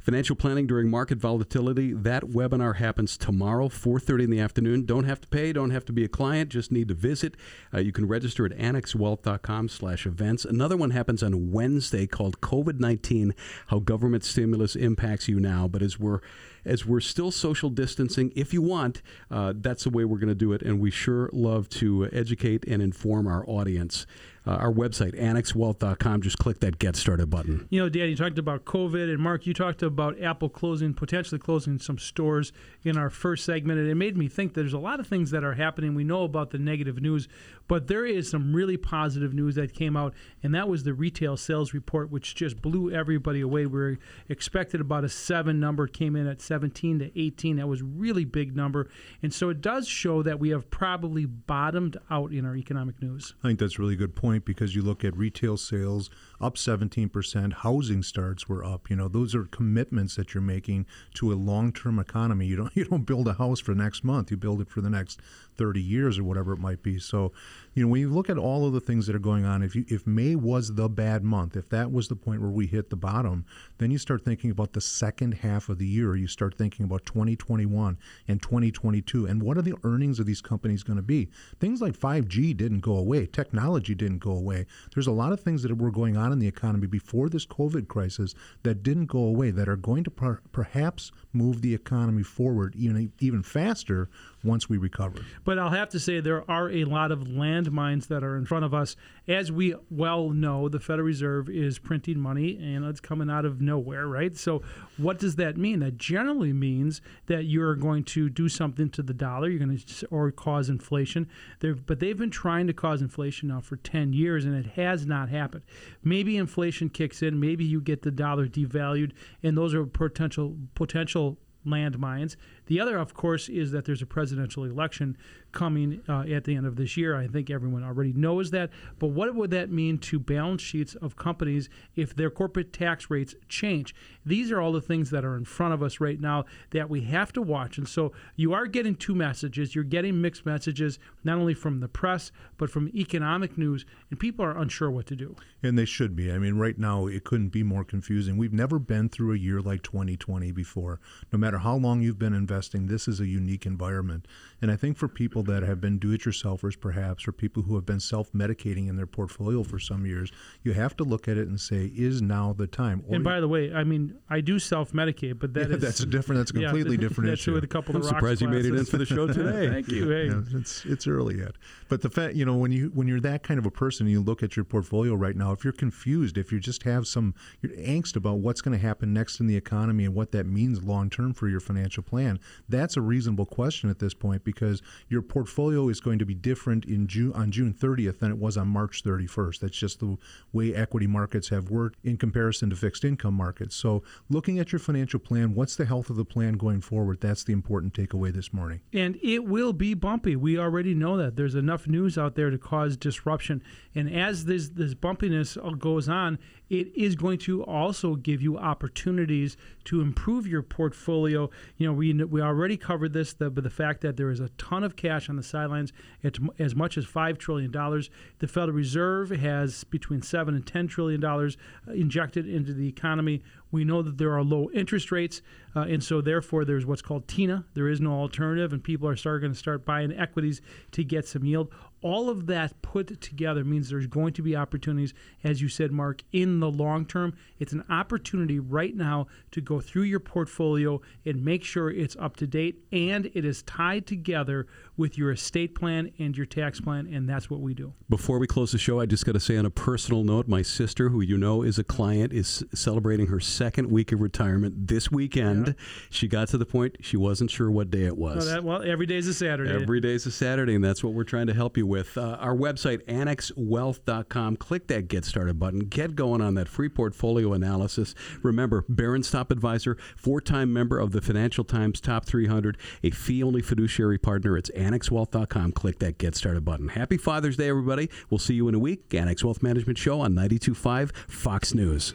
Financial 0.00 0.34
planning 0.34 0.66
during 0.66 0.88
market 0.88 1.18
volatility. 1.18 1.92
That 1.92 2.22
webinar 2.24 2.76
happens 2.76 3.18
tomorrow, 3.18 3.68
4:30 3.68 4.24
in 4.24 4.30
the 4.30 4.40
afternoon. 4.40 4.86
Don't 4.86 5.04
have 5.04 5.20
to 5.20 5.28
pay, 5.28 5.52
don't 5.52 5.72
have 5.72 5.84
to 5.84 5.92
be 5.92 6.04
a 6.04 6.08
client, 6.08 6.48
just 6.48 6.72
need 6.72 6.88
to 6.88 6.94
visit. 6.94 7.36
Uh, 7.72 7.80
you 7.80 7.92
can 7.92 8.08
register 8.08 8.46
at 8.46 8.56
annexwealth.com/events. 8.56 10.46
Another 10.46 10.78
one 10.78 10.92
happens 10.92 11.22
on 11.22 11.50
Wednesday 11.50 12.06
called 12.06 12.40
COVID-19: 12.40 13.34
How 13.66 13.78
Government 13.78 14.24
Stimulus 14.24 14.74
Impacts 14.74 15.28
You 15.28 15.38
Now. 15.38 15.68
But 15.68 15.82
as 15.82 15.98
we're 15.98 16.20
as 16.64 16.86
we're 16.86 17.00
still 17.00 17.30
social 17.30 17.68
distancing, 17.68 18.32
if 18.34 18.54
you 18.54 18.62
want, 18.62 19.02
uh, 19.30 19.52
that's 19.56 19.84
the 19.84 19.90
way 19.90 20.04
we're 20.04 20.18
going 20.18 20.28
to 20.28 20.34
do 20.34 20.52
it. 20.52 20.62
And 20.62 20.80
we 20.80 20.90
sure 20.90 21.28
love 21.32 21.68
to 21.70 22.08
educate 22.12 22.64
and 22.66 22.82
inform 22.82 23.26
our 23.26 23.44
audience. 23.46 24.06
Uh, 24.50 24.54
our 24.54 24.72
website, 24.72 25.16
annexwealth.com, 25.16 26.22
just 26.22 26.38
click 26.38 26.58
that 26.58 26.80
Get 26.80 26.96
Started 26.96 27.30
button. 27.30 27.68
You 27.70 27.82
know, 27.82 27.88
Dan, 27.88 28.08
you 28.08 28.16
talked 28.16 28.36
about 28.36 28.64
COVID, 28.64 29.08
and 29.08 29.20
Mark, 29.20 29.46
you 29.46 29.54
talked 29.54 29.80
about 29.80 30.20
Apple 30.20 30.48
closing, 30.48 30.92
potentially 30.92 31.38
closing 31.38 31.78
some 31.78 31.98
stores 31.98 32.52
in 32.82 32.96
our 32.96 33.10
first 33.10 33.44
segment, 33.44 33.78
and 33.78 33.88
it 33.88 33.94
made 33.94 34.16
me 34.16 34.26
think 34.26 34.54
there's 34.54 34.72
a 34.72 34.78
lot 34.78 34.98
of 34.98 35.06
things 35.06 35.30
that 35.30 35.44
are 35.44 35.54
happening. 35.54 35.94
We 35.94 36.02
know 36.02 36.24
about 36.24 36.50
the 36.50 36.58
negative 36.58 37.00
news, 37.00 37.28
but 37.70 37.86
there 37.86 38.04
is 38.04 38.28
some 38.28 38.52
really 38.52 38.76
positive 38.76 39.32
news 39.32 39.54
that 39.54 39.72
came 39.72 39.96
out, 39.96 40.12
and 40.42 40.52
that 40.56 40.68
was 40.68 40.82
the 40.82 40.92
retail 40.92 41.36
sales 41.36 41.72
report, 41.72 42.10
which 42.10 42.34
just 42.34 42.60
blew 42.60 42.90
everybody 42.90 43.40
away. 43.42 43.64
We 43.64 43.78
were 43.78 43.98
expected 44.28 44.80
about 44.80 45.04
a 45.04 45.08
seven 45.08 45.60
number, 45.60 45.86
came 45.86 46.16
in 46.16 46.26
at 46.26 46.40
17 46.40 46.98
to 46.98 47.16
18. 47.16 47.58
That 47.58 47.68
was 47.68 47.80
really 47.80 48.24
big 48.24 48.56
number, 48.56 48.88
and 49.22 49.32
so 49.32 49.50
it 49.50 49.60
does 49.60 49.86
show 49.86 50.20
that 50.24 50.40
we 50.40 50.48
have 50.48 50.68
probably 50.68 51.26
bottomed 51.26 51.96
out 52.10 52.32
in 52.32 52.44
our 52.44 52.56
economic 52.56 53.00
news. 53.00 53.34
I 53.44 53.46
think 53.46 53.60
that's 53.60 53.78
a 53.78 53.82
really 53.82 53.94
good 53.94 54.16
point 54.16 54.44
because 54.44 54.74
you 54.74 54.82
look 54.82 55.04
at 55.04 55.16
retail 55.16 55.56
sales 55.56 56.10
up 56.40 56.56
17%, 56.56 57.52
housing 57.52 58.02
starts 58.02 58.48
were 58.48 58.64
up. 58.64 58.88
You 58.88 58.96
know, 58.96 59.08
those 59.08 59.34
are 59.34 59.44
commitments 59.44 60.16
that 60.16 60.34
you're 60.34 60.42
making 60.42 60.86
to 61.14 61.32
a 61.32 61.34
long-term 61.34 61.98
economy. 61.98 62.46
You 62.46 62.56
don't 62.56 62.72
you 62.76 62.84
don't 62.84 63.04
build 63.04 63.28
a 63.28 63.34
house 63.34 63.60
for 63.60 63.74
next 63.74 64.04
month. 64.04 64.30
You 64.30 64.36
build 64.36 64.60
it 64.60 64.70
for 64.70 64.80
the 64.80 64.90
next 64.90 65.20
30 65.56 65.82
years 65.82 66.18
or 66.18 66.24
whatever 66.24 66.52
it 66.52 66.58
might 66.58 66.82
be. 66.82 66.98
So, 66.98 67.32
you 67.72 67.84
know, 67.84 67.88
when 67.88 68.00
you 68.00 68.08
look 68.08 68.28
at 68.28 68.38
all 68.38 68.66
of 68.66 68.72
the 68.72 68.80
things 68.80 69.06
that 69.06 69.14
are 69.14 69.20
going 69.20 69.44
on, 69.44 69.62
if 69.62 69.76
you 69.76 69.84
if 69.88 70.06
May 70.06 70.34
was 70.34 70.74
the 70.74 70.88
bad 70.88 71.22
month, 71.22 71.56
if 71.56 71.68
that 71.68 71.92
was 71.92 72.08
the 72.08 72.16
point 72.16 72.40
where 72.40 72.50
we 72.50 72.66
hit 72.66 72.90
the 72.90 72.96
bottom, 72.96 73.44
then 73.78 73.90
you 73.90 73.98
start 73.98 74.24
thinking 74.24 74.50
about 74.50 74.72
the 74.72 74.80
second 74.80 75.34
half 75.34 75.68
of 75.68 75.78
the 75.78 75.86
year. 75.86 76.16
You 76.16 76.26
start 76.26 76.58
thinking 76.58 76.84
about 76.84 77.06
2021 77.06 77.96
and 78.26 78.42
2022 78.42 79.26
and 79.26 79.42
what 79.42 79.56
are 79.56 79.62
the 79.62 79.76
earnings 79.84 80.18
of 80.18 80.26
these 80.26 80.40
companies 80.40 80.82
going 80.82 80.96
to 80.96 81.02
be? 81.02 81.28
Things 81.60 81.80
like 81.80 81.96
5G 81.96 82.56
didn't 82.56 82.80
go 82.80 82.96
away, 82.96 83.26
technology 83.26 83.94
didn't 83.94 84.18
go 84.18 84.32
away. 84.32 84.66
There's 84.94 85.06
a 85.06 85.12
lot 85.12 85.32
of 85.32 85.40
things 85.40 85.62
that 85.62 85.76
were 85.76 85.92
going 85.92 86.16
on 86.16 86.32
in 86.32 86.40
the 86.40 86.48
economy 86.48 86.88
before 86.88 87.28
this 87.28 87.46
COVID 87.46 87.86
crisis 87.86 88.34
that 88.64 88.82
didn't 88.82 89.06
go 89.06 89.20
away 89.20 89.50
that 89.52 89.68
are 89.68 89.76
going 89.76 90.04
to 90.04 90.10
per- 90.10 90.40
perhaps 90.52 91.12
move 91.32 91.62
the 91.62 91.74
economy 91.74 92.22
forward 92.22 92.74
even 92.76 93.12
even 93.20 93.42
faster 93.42 94.08
once 94.42 94.68
we 94.68 94.76
recover. 94.76 95.20
But 95.44 95.58
I'll 95.58 95.70
have 95.70 95.90
to 95.90 96.00
say 96.00 96.20
there 96.20 96.48
are 96.50 96.70
a 96.70 96.84
lot 96.84 97.12
of 97.12 97.20
landmines 97.20 98.08
that 98.08 98.24
are 98.24 98.36
in 98.36 98.46
front 98.46 98.64
of 98.64 98.74
us. 98.74 98.96
As 99.30 99.52
we 99.52 99.76
well 99.90 100.30
know, 100.30 100.68
the 100.68 100.80
Federal 100.80 101.06
Reserve 101.06 101.48
is 101.48 101.78
printing 101.78 102.18
money 102.18 102.58
and 102.60 102.84
it's 102.84 102.98
coming 102.98 103.30
out 103.30 103.44
of 103.44 103.60
nowhere, 103.60 104.08
right? 104.08 104.36
So, 104.36 104.62
what 104.96 105.20
does 105.20 105.36
that 105.36 105.56
mean? 105.56 105.78
That 105.78 105.98
generally 105.98 106.52
means 106.52 107.00
that 107.26 107.44
you're 107.44 107.76
going 107.76 108.02
to 108.04 108.28
do 108.28 108.48
something 108.48 108.90
to 108.90 109.04
the 109.04 109.14
dollar, 109.14 109.48
you're 109.48 109.64
going 109.64 109.78
to 109.78 110.06
or 110.10 110.32
cause 110.32 110.68
inflation. 110.68 111.28
They're, 111.60 111.76
but 111.76 112.00
they've 112.00 112.18
been 112.18 112.32
trying 112.32 112.66
to 112.66 112.72
cause 112.72 113.02
inflation 113.02 113.50
now 113.50 113.60
for 113.60 113.76
10 113.76 114.12
years 114.12 114.44
and 114.44 114.56
it 114.56 114.72
has 114.72 115.06
not 115.06 115.28
happened. 115.28 115.62
Maybe 116.02 116.36
inflation 116.36 116.88
kicks 116.88 117.22
in, 117.22 117.38
maybe 117.38 117.64
you 117.64 117.80
get 117.80 118.02
the 118.02 118.10
dollar 118.10 118.48
devalued, 118.48 119.12
and 119.44 119.56
those 119.56 119.74
are 119.74 119.86
potential 119.86 120.56
potential 120.74 121.38
landmines. 121.66 122.36
The 122.66 122.80
other, 122.80 122.96
of 122.98 123.14
course, 123.14 123.48
is 123.48 123.72
that 123.72 123.84
there's 123.84 124.02
a 124.02 124.06
presidential 124.06 124.64
election 124.64 125.16
coming 125.52 126.00
uh, 126.08 126.20
at 126.22 126.44
the 126.44 126.54
end 126.54 126.66
of 126.66 126.76
this 126.76 126.96
year. 126.96 127.16
I 127.16 127.26
think 127.26 127.50
everyone 127.50 127.82
already 127.82 128.12
knows 128.12 128.50
that. 128.52 128.70
But 128.98 129.08
what 129.08 129.34
would 129.34 129.50
that 129.50 129.70
mean 129.70 129.98
to 129.98 130.18
balance 130.18 130.62
sheets 130.62 130.94
of 130.94 131.16
companies 131.16 131.68
if 131.96 132.14
their 132.14 132.30
corporate 132.30 132.72
tax 132.72 133.10
rates 133.10 133.34
change? 133.48 133.94
These 134.24 134.52
are 134.52 134.60
all 134.60 134.72
the 134.72 134.80
things 134.80 135.10
that 135.10 135.24
are 135.24 135.36
in 135.36 135.44
front 135.44 135.74
of 135.74 135.82
us 135.82 136.00
right 136.00 136.20
now 136.20 136.44
that 136.70 136.88
we 136.88 137.02
have 137.02 137.32
to 137.32 137.42
watch. 137.42 137.78
And 137.78 137.88
so 137.88 138.12
you 138.36 138.52
are 138.52 138.66
getting 138.66 138.94
two 138.94 139.14
messages. 139.14 139.74
You're 139.74 139.84
getting 139.84 140.20
mixed 140.20 140.46
messages, 140.46 140.98
not 141.24 141.38
only 141.38 141.54
from 141.54 141.80
the 141.80 141.88
press, 141.88 142.30
but 142.56 142.70
from 142.70 142.88
economic 142.94 143.58
news, 143.58 143.84
and 144.10 144.20
people 144.20 144.44
are 144.44 144.56
unsure 144.56 144.90
what 144.90 145.06
to 145.06 145.16
do. 145.16 145.34
And 145.62 145.78
they 145.78 145.84
should 145.84 146.14
be. 146.14 146.30
I 146.30 146.38
mean, 146.38 146.56
right 146.56 146.78
now, 146.78 147.06
it 147.06 147.24
couldn't 147.24 147.48
be 147.48 147.62
more 147.62 147.84
confusing. 147.84 148.36
We've 148.36 148.52
never 148.52 148.78
been 148.78 149.08
through 149.08 149.34
a 149.34 149.38
year 149.38 149.60
like 149.60 149.82
2020 149.82 150.52
before. 150.52 151.00
No 151.32 151.38
matter 151.38 151.49
how 151.58 151.74
long 151.74 152.00
you've 152.00 152.18
been 152.18 152.34
investing, 152.34 152.86
this 152.86 153.08
is 153.08 153.20
a 153.20 153.26
unique 153.26 153.66
environment. 153.66 154.26
And 154.62 154.70
I 154.70 154.76
think 154.76 154.96
for 154.96 155.08
people 155.08 155.42
that 155.44 155.62
have 155.62 155.80
been 155.80 155.98
do 155.98 156.12
it 156.12 156.22
yourselfers, 156.22 156.78
perhaps, 156.78 157.26
or 157.26 157.32
people 157.32 157.62
who 157.62 157.74
have 157.74 157.86
been 157.86 158.00
self 158.00 158.32
medicating 158.32 158.88
in 158.88 158.96
their 158.96 159.06
portfolio 159.06 159.62
for 159.62 159.78
some 159.78 160.06
years, 160.06 160.30
you 160.62 160.72
have 160.72 160.96
to 160.98 161.04
look 161.04 161.28
at 161.28 161.36
it 161.36 161.48
and 161.48 161.60
say, 161.60 161.90
is 161.94 162.22
now 162.22 162.52
the 162.52 162.66
time? 162.66 163.02
Or 163.08 163.16
and 163.16 163.24
by 163.24 163.40
the 163.40 163.48
way, 163.48 163.72
I 163.72 163.84
mean, 163.84 164.16
I 164.28 164.40
do 164.40 164.58
self 164.58 164.92
medicate, 164.92 165.38
but 165.38 165.54
that 165.54 165.70
yeah, 165.70 165.76
is, 165.76 165.82
that's 165.82 166.00
a 166.00 166.06
different, 166.06 166.40
that's 166.40 166.50
a 166.50 166.54
completely 166.54 166.96
yeah, 166.96 167.00
different 167.00 167.30
that's 167.30 167.42
issue. 167.42 167.54
with 167.54 167.64
a 167.64 167.68
couple 167.68 167.96
I'm 167.96 168.02
of 168.02 168.08
surprised 168.08 168.40
you 168.40 168.48
made 168.48 168.66
it 168.66 168.74
in 168.74 168.84
for 168.84 168.98
the 168.98 169.06
show 169.06 169.26
today. 169.26 169.68
Thank 169.72 169.88
you. 169.88 170.08
Hey. 170.08 170.26
Yeah, 170.26 170.42
it's, 170.58 170.84
it's 170.84 171.06
early 171.06 171.38
yet. 171.38 171.52
But 171.88 172.02
the 172.02 172.10
fact, 172.10 172.34
you 172.34 172.44
know, 172.44 172.56
when, 172.56 172.72
you, 172.72 172.90
when 172.94 173.08
you're 173.08 173.20
that 173.20 173.42
kind 173.42 173.58
of 173.58 173.66
a 173.66 173.70
person, 173.70 174.06
you 174.06 174.20
look 174.20 174.42
at 174.42 174.56
your 174.56 174.64
portfolio 174.64 175.14
right 175.14 175.36
now, 175.36 175.52
if 175.52 175.64
you're 175.64 175.72
confused, 175.72 176.38
if 176.38 176.52
you 176.52 176.60
just 176.60 176.82
have 176.84 177.06
some 177.06 177.34
you're 177.60 177.72
angst 177.72 178.16
about 178.16 178.38
what's 178.38 178.60
going 178.60 178.78
to 178.78 178.84
happen 178.84 179.12
next 179.12 179.40
in 179.40 179.46
the 179.46 179.56
economy 179.56 180.04
and 180.04 180.14
what 180.14 180.32
that 180.32 180.46
means 180.46 180.82
long 180.82 181.10
term 181.10 181.32
for 181.40 181.48
your 181.48 181.58
financial 181.58 182.02
plan, 182.02 182.38
that's 182.68 182.98
a 182.98 183.00
reasonable 183.00 183.46
question 183.46 183.88
at 183.88 183.98
this 183.98 184.12
point 184.12 184.44
because 184.44 184.82
your 185.08 185.22
portfolio 185.22 185.88
is 185.88 185.98
going 185.98 186.18
to 186.18 186.26
be 186.26 186.34
different 186.34 186.84
in 186.84 187.06
June 187.06 187.32
on 187.32 187.50
June 187.50 187.72
30th 187.72 188.18
than 188.18 188.30
it 188.30 188.36
was 188.36 188.58
on 188.58 188.68
March 188.68 189.02
31st. 189.02 189.60
That's 189.60 189.76
just 189.76 190.00
the 190.00 190.18
way 190.52 190.74
equity 190.74 191.06
markets 191.06 191.48
have 191.48 191.70
worked 191.70 191.98
in 192.04 192.18
comparison 192.18 192.68
to 192.68 192.76
fixed 192.76 193.06
income 193.06 193.32
markets. 193.32 193.74
So, 193.74 194.02
looking 194.28 194.58
at 194.58 194.70
your 194.70 194.78
financial 194.78 195.18
plan, 195.18 195.54
what's 195.54 195.76
the 195.76 195.86
health 195.86 196.10
of 196.10 196.16
the 196.16 196.26
plan 196.26 196.58
going 196.58 196.82
forward? 196.82 197.22
That's 197.22 197.42
the 197.42 197.54
important 197.54 197.94
takeaway 197.94 198.32
this 198.32 198.52
morning. 198.52 198.82
And 198.92 199.18
it 199.22 199.46
will 199.46 199.72
be 199.72 199.94
bumpy. 199.94 200.36
We 200.36 200.58
already 200.58 200.94
know 200.94 201.16
that. 201.16 201.36
There's 201.36 201.54
enough 201.54 201.86
news 201.86 202.18
out 202.18 202.34
there 202.34 202.50
to 202.50 202.58
cause 202.58 202.98
disruption. 202.98 203.62
And 203.94 204.14
as 204.14 204.44
this 204.44 204.68
this 204.68 204.92
bumpiness 204.92 205.56
uh, 205.56 205.70
goes 205.70 206.06
on, 206.06 206.38
it 206.70 206.94
is 206.94 207.16
going 207.16 207.38
to 207.38 207.64
also 207.64 208.14
give 208.14 208.40
you 208.40 208.56
opportunities 208.56 209.56
to 209.84 210.00
improve 210.00 210.46
your 210.46 210.62
portfolio. 210.62 211.50
You 211.76 211.88
know, 211.88 211.92
we 211.92 212.12
we 212.12 212.40
already 212.40 212.76
covered 212.76 213.12
this, 213.12 213.32
the, 213.32 213.50
but 213.50 213.64
the 213.64 213.70
fact 213.70 214.00
that 214.02 214.16
there 214.16 214.30
is 214.30 214.38
a 214.38 214.48
ton 214.50 214.84
of 214.84 214.94
cash 214.94 215.28
on 215.28 215.36
the 215.36 215.42
sidelines, 215.42 215.92
it's 216.22 216.38
as 216.58 216.76
much 216.76 216.96
as 216.96 217.04
five 217.04 217.38
trillion 217.38 217.72
dollars. 217.72 218.08
The 218.38 218.46
Federal 218.46 218.76
Reserve 218.76 219.30
has 219.30 219.82
between 219.84 220.22
seven 220.22 220.54
and 220.54 220.64
ten 220.64 220.86
trillion 220.86 221.20
dollars 221.20 221.56
uh, 221.88 221.92
injected 221.92 222.48
into 222.48 222.72
the 222.72 222.88
economy. 222.88 223.42
We 223.70 223.84
know 223.84 224.02
that 224.02 224.18
there 224.18 224.32
are 224.36 224.42
low 224.42 224.70
interest 224.72 225.12
rates, 225.12 225.42
uh, 225.76 225.80
and 225.80 226.02
so 226.02 226.20
therefore 226.20 226.64
there's 226.64 226.86
what's 226.86 227.02
called 227.02 227.28
TINA. 227.28 227.64
There 227.74 227.88
is 227.88 228.00
no 228.00 228.12
alternative, 228.12 228.72
and 228.72 228.82
people 228.82 229.08
are 229.08 229.16
starting 229.16 229.52
to 229.52 229.58
start 229.58 229.84
buying 229.84 230.12
equities 230.12 230.60
to 230.92 231.04
get 231.04 231.26
some 231.26 231.44
yield 231.44 231.70
all 232.02 232.30
of 232.30 232.46
that 232.46 232.80
put 232.82 233.20
together 233.20 233.64
means 233.64 233.90
there's 233.90 234.06
going 234.06 234.32
to 234.34 234.42
be 234.42 234.56
opportunities, 234.56 235.12
as 235.44 235.60
you 235.60 235.68
said, 235.68 235.92
Mark, 235.92 236.22
in 236.32 236.60
the 236.60 236.70
long 236.70 237.04
term. 237.04 237.34
It's 237.58 237.72
an 237.72 237.84
opportunity 237.90 238.58
right 238.58 238.94
now 238.94 239.26
to 239.50 239.60
go 239.60 239.80
through 239.80 240.02
your 240.02 240.20
portfolio 240.20 241.00
and 241.24 241.44
make 241.44 241.62
sure 241.62 241.90
it's 241.90 242.16
up 242.18 242.36
to 242.36 242.46
date 242.46 242.82
and 242.90 243.30
it 243.34 243.44
is 243.44 243.62
tied 243.62 244.06
together 244.06 244.66
with 244.96 245.18
your 245.18 245.32
estate 245.32 245.74
plan 245.74 246.10
and 246.18 246.36
your 246.36 246.46
tax 246.46 246.80
plan, 246.80 247.06
and 247.06 247.28
that's 247.28 247.50
what 247.50 247.60
we 247.60 247.74
do. 247.74 247.92
Before 248.08 248.38
we 248.38 248.46
close 248.46 248.72
the 248.72 248.78
show, 248.78 249.00
I 249.00 249.06
just 249.06 249.24
got 249.24 249.32
to 249.32 249.40
say 249.40 249.56
on 249.56 249.66
a 249.66 249.70
personal 249.70 250.24
note, 250.24 250.48
my 250.48 250.62
sister, 250.62 251.10
who 251.10 251.20
you 251.20 251.36
know 251.36 251.62
is 251.62 251.78
a 251.78 251.84
client, 251.84 252.32
is 252.32 252.64
celebrating 252.74 253.26
her 253.26 253.40
second 253.60 253.90
week 253.90 254.10
of 254.10 254.22
retirement 254.22 254.88
this 254.88 255.10
weekend. 255.10 255.66
Yeah. 255.66 255.72
She 256.08 256.28
got 256.28 256.48
to 256.48 256.56
the 256.56 256.64
point 256.64 256.96
she 257.02 257.18
wasn't 257.18 257.50
sure 257.50 257.70
what 257.70 257.90
day 257.90 258.04
it 258.04 258.16
was. 258.16 258.46
that, 258.50 258.64
well, 258.64 258.82
every 258.82 259.04
day's 259.04 259.26
a 259.26 259.34
Saturday. 259.34 259.70
Every 259.70 260.00
day's 260.00 260.24
a 260.24 260.30
Saturday, 260.30 260.74
and 260.74 260.82
that's 260.82 261.04
what 261.04 261.12
we're 261.12 261.24
trying 261.24 261.46
to 261.48 261.52
help 261.52 261.76
you 261.76 261.86
with. 261.86 262.16
Uh, 262.16 262.38
our 262.40 262.56
website, 262.56 263.04
annexwealth.com. 263.04 264.56
Click 264.56 264.86
that 264.86 265.08
Get 265.08 265.26
Started 265.26 265.58
button. 265.58 265.80
Get 265.80 266.16
going 266.16 266.40
on 266.40 266.54
that 266.54 266.70
free 266.70 266.88
portfolio 266.88 267.52
analysis. 267.52 268.14
Remember, 268.42 268.86
Barron's 268.88 269.30
Top 269.30 269.50
Advisor, 269.50 269.98
four 270.16 270.40
time 270.40 270.72
member 270.72 270.98
of 270.98 271.12
the 271.12 271.20
Financial 271.20 271.62
Times 271.62 272.00
Top 272.00 272.24
300, 272.24 272.78
a 273.02 273.10
fee 273.10 273.42
only 273.42 273.60
fiduciary 273.60 274.16
partner. 274.16 274.56
It's 274.56 274.70
annexwealth.com. 274.70 275.72
Click 275.72 275.98
that 275.98 276.16
Get 276.16 276.34
Started 276.34 276.64
button. 276.64 276.88
Happy 276.88 277.18
Father's 277.18 277.58
Day, 277.58 277.68
everybody. 277.68 278.08
We'll 278.30 278.38
see 278.38 278.54
you 278.54 278.68
in 278.68 278.74
a 278.74 278.78
week. 278.78 279.12
Annex 279.12 279.44
Wealth 279.44 279.62
Management 279.62 279.98
Show 279.98 280.22
on 280.22 280.32
92.5 280.32 281.14
Fox 281.28 281.74
News. 281.74 282.14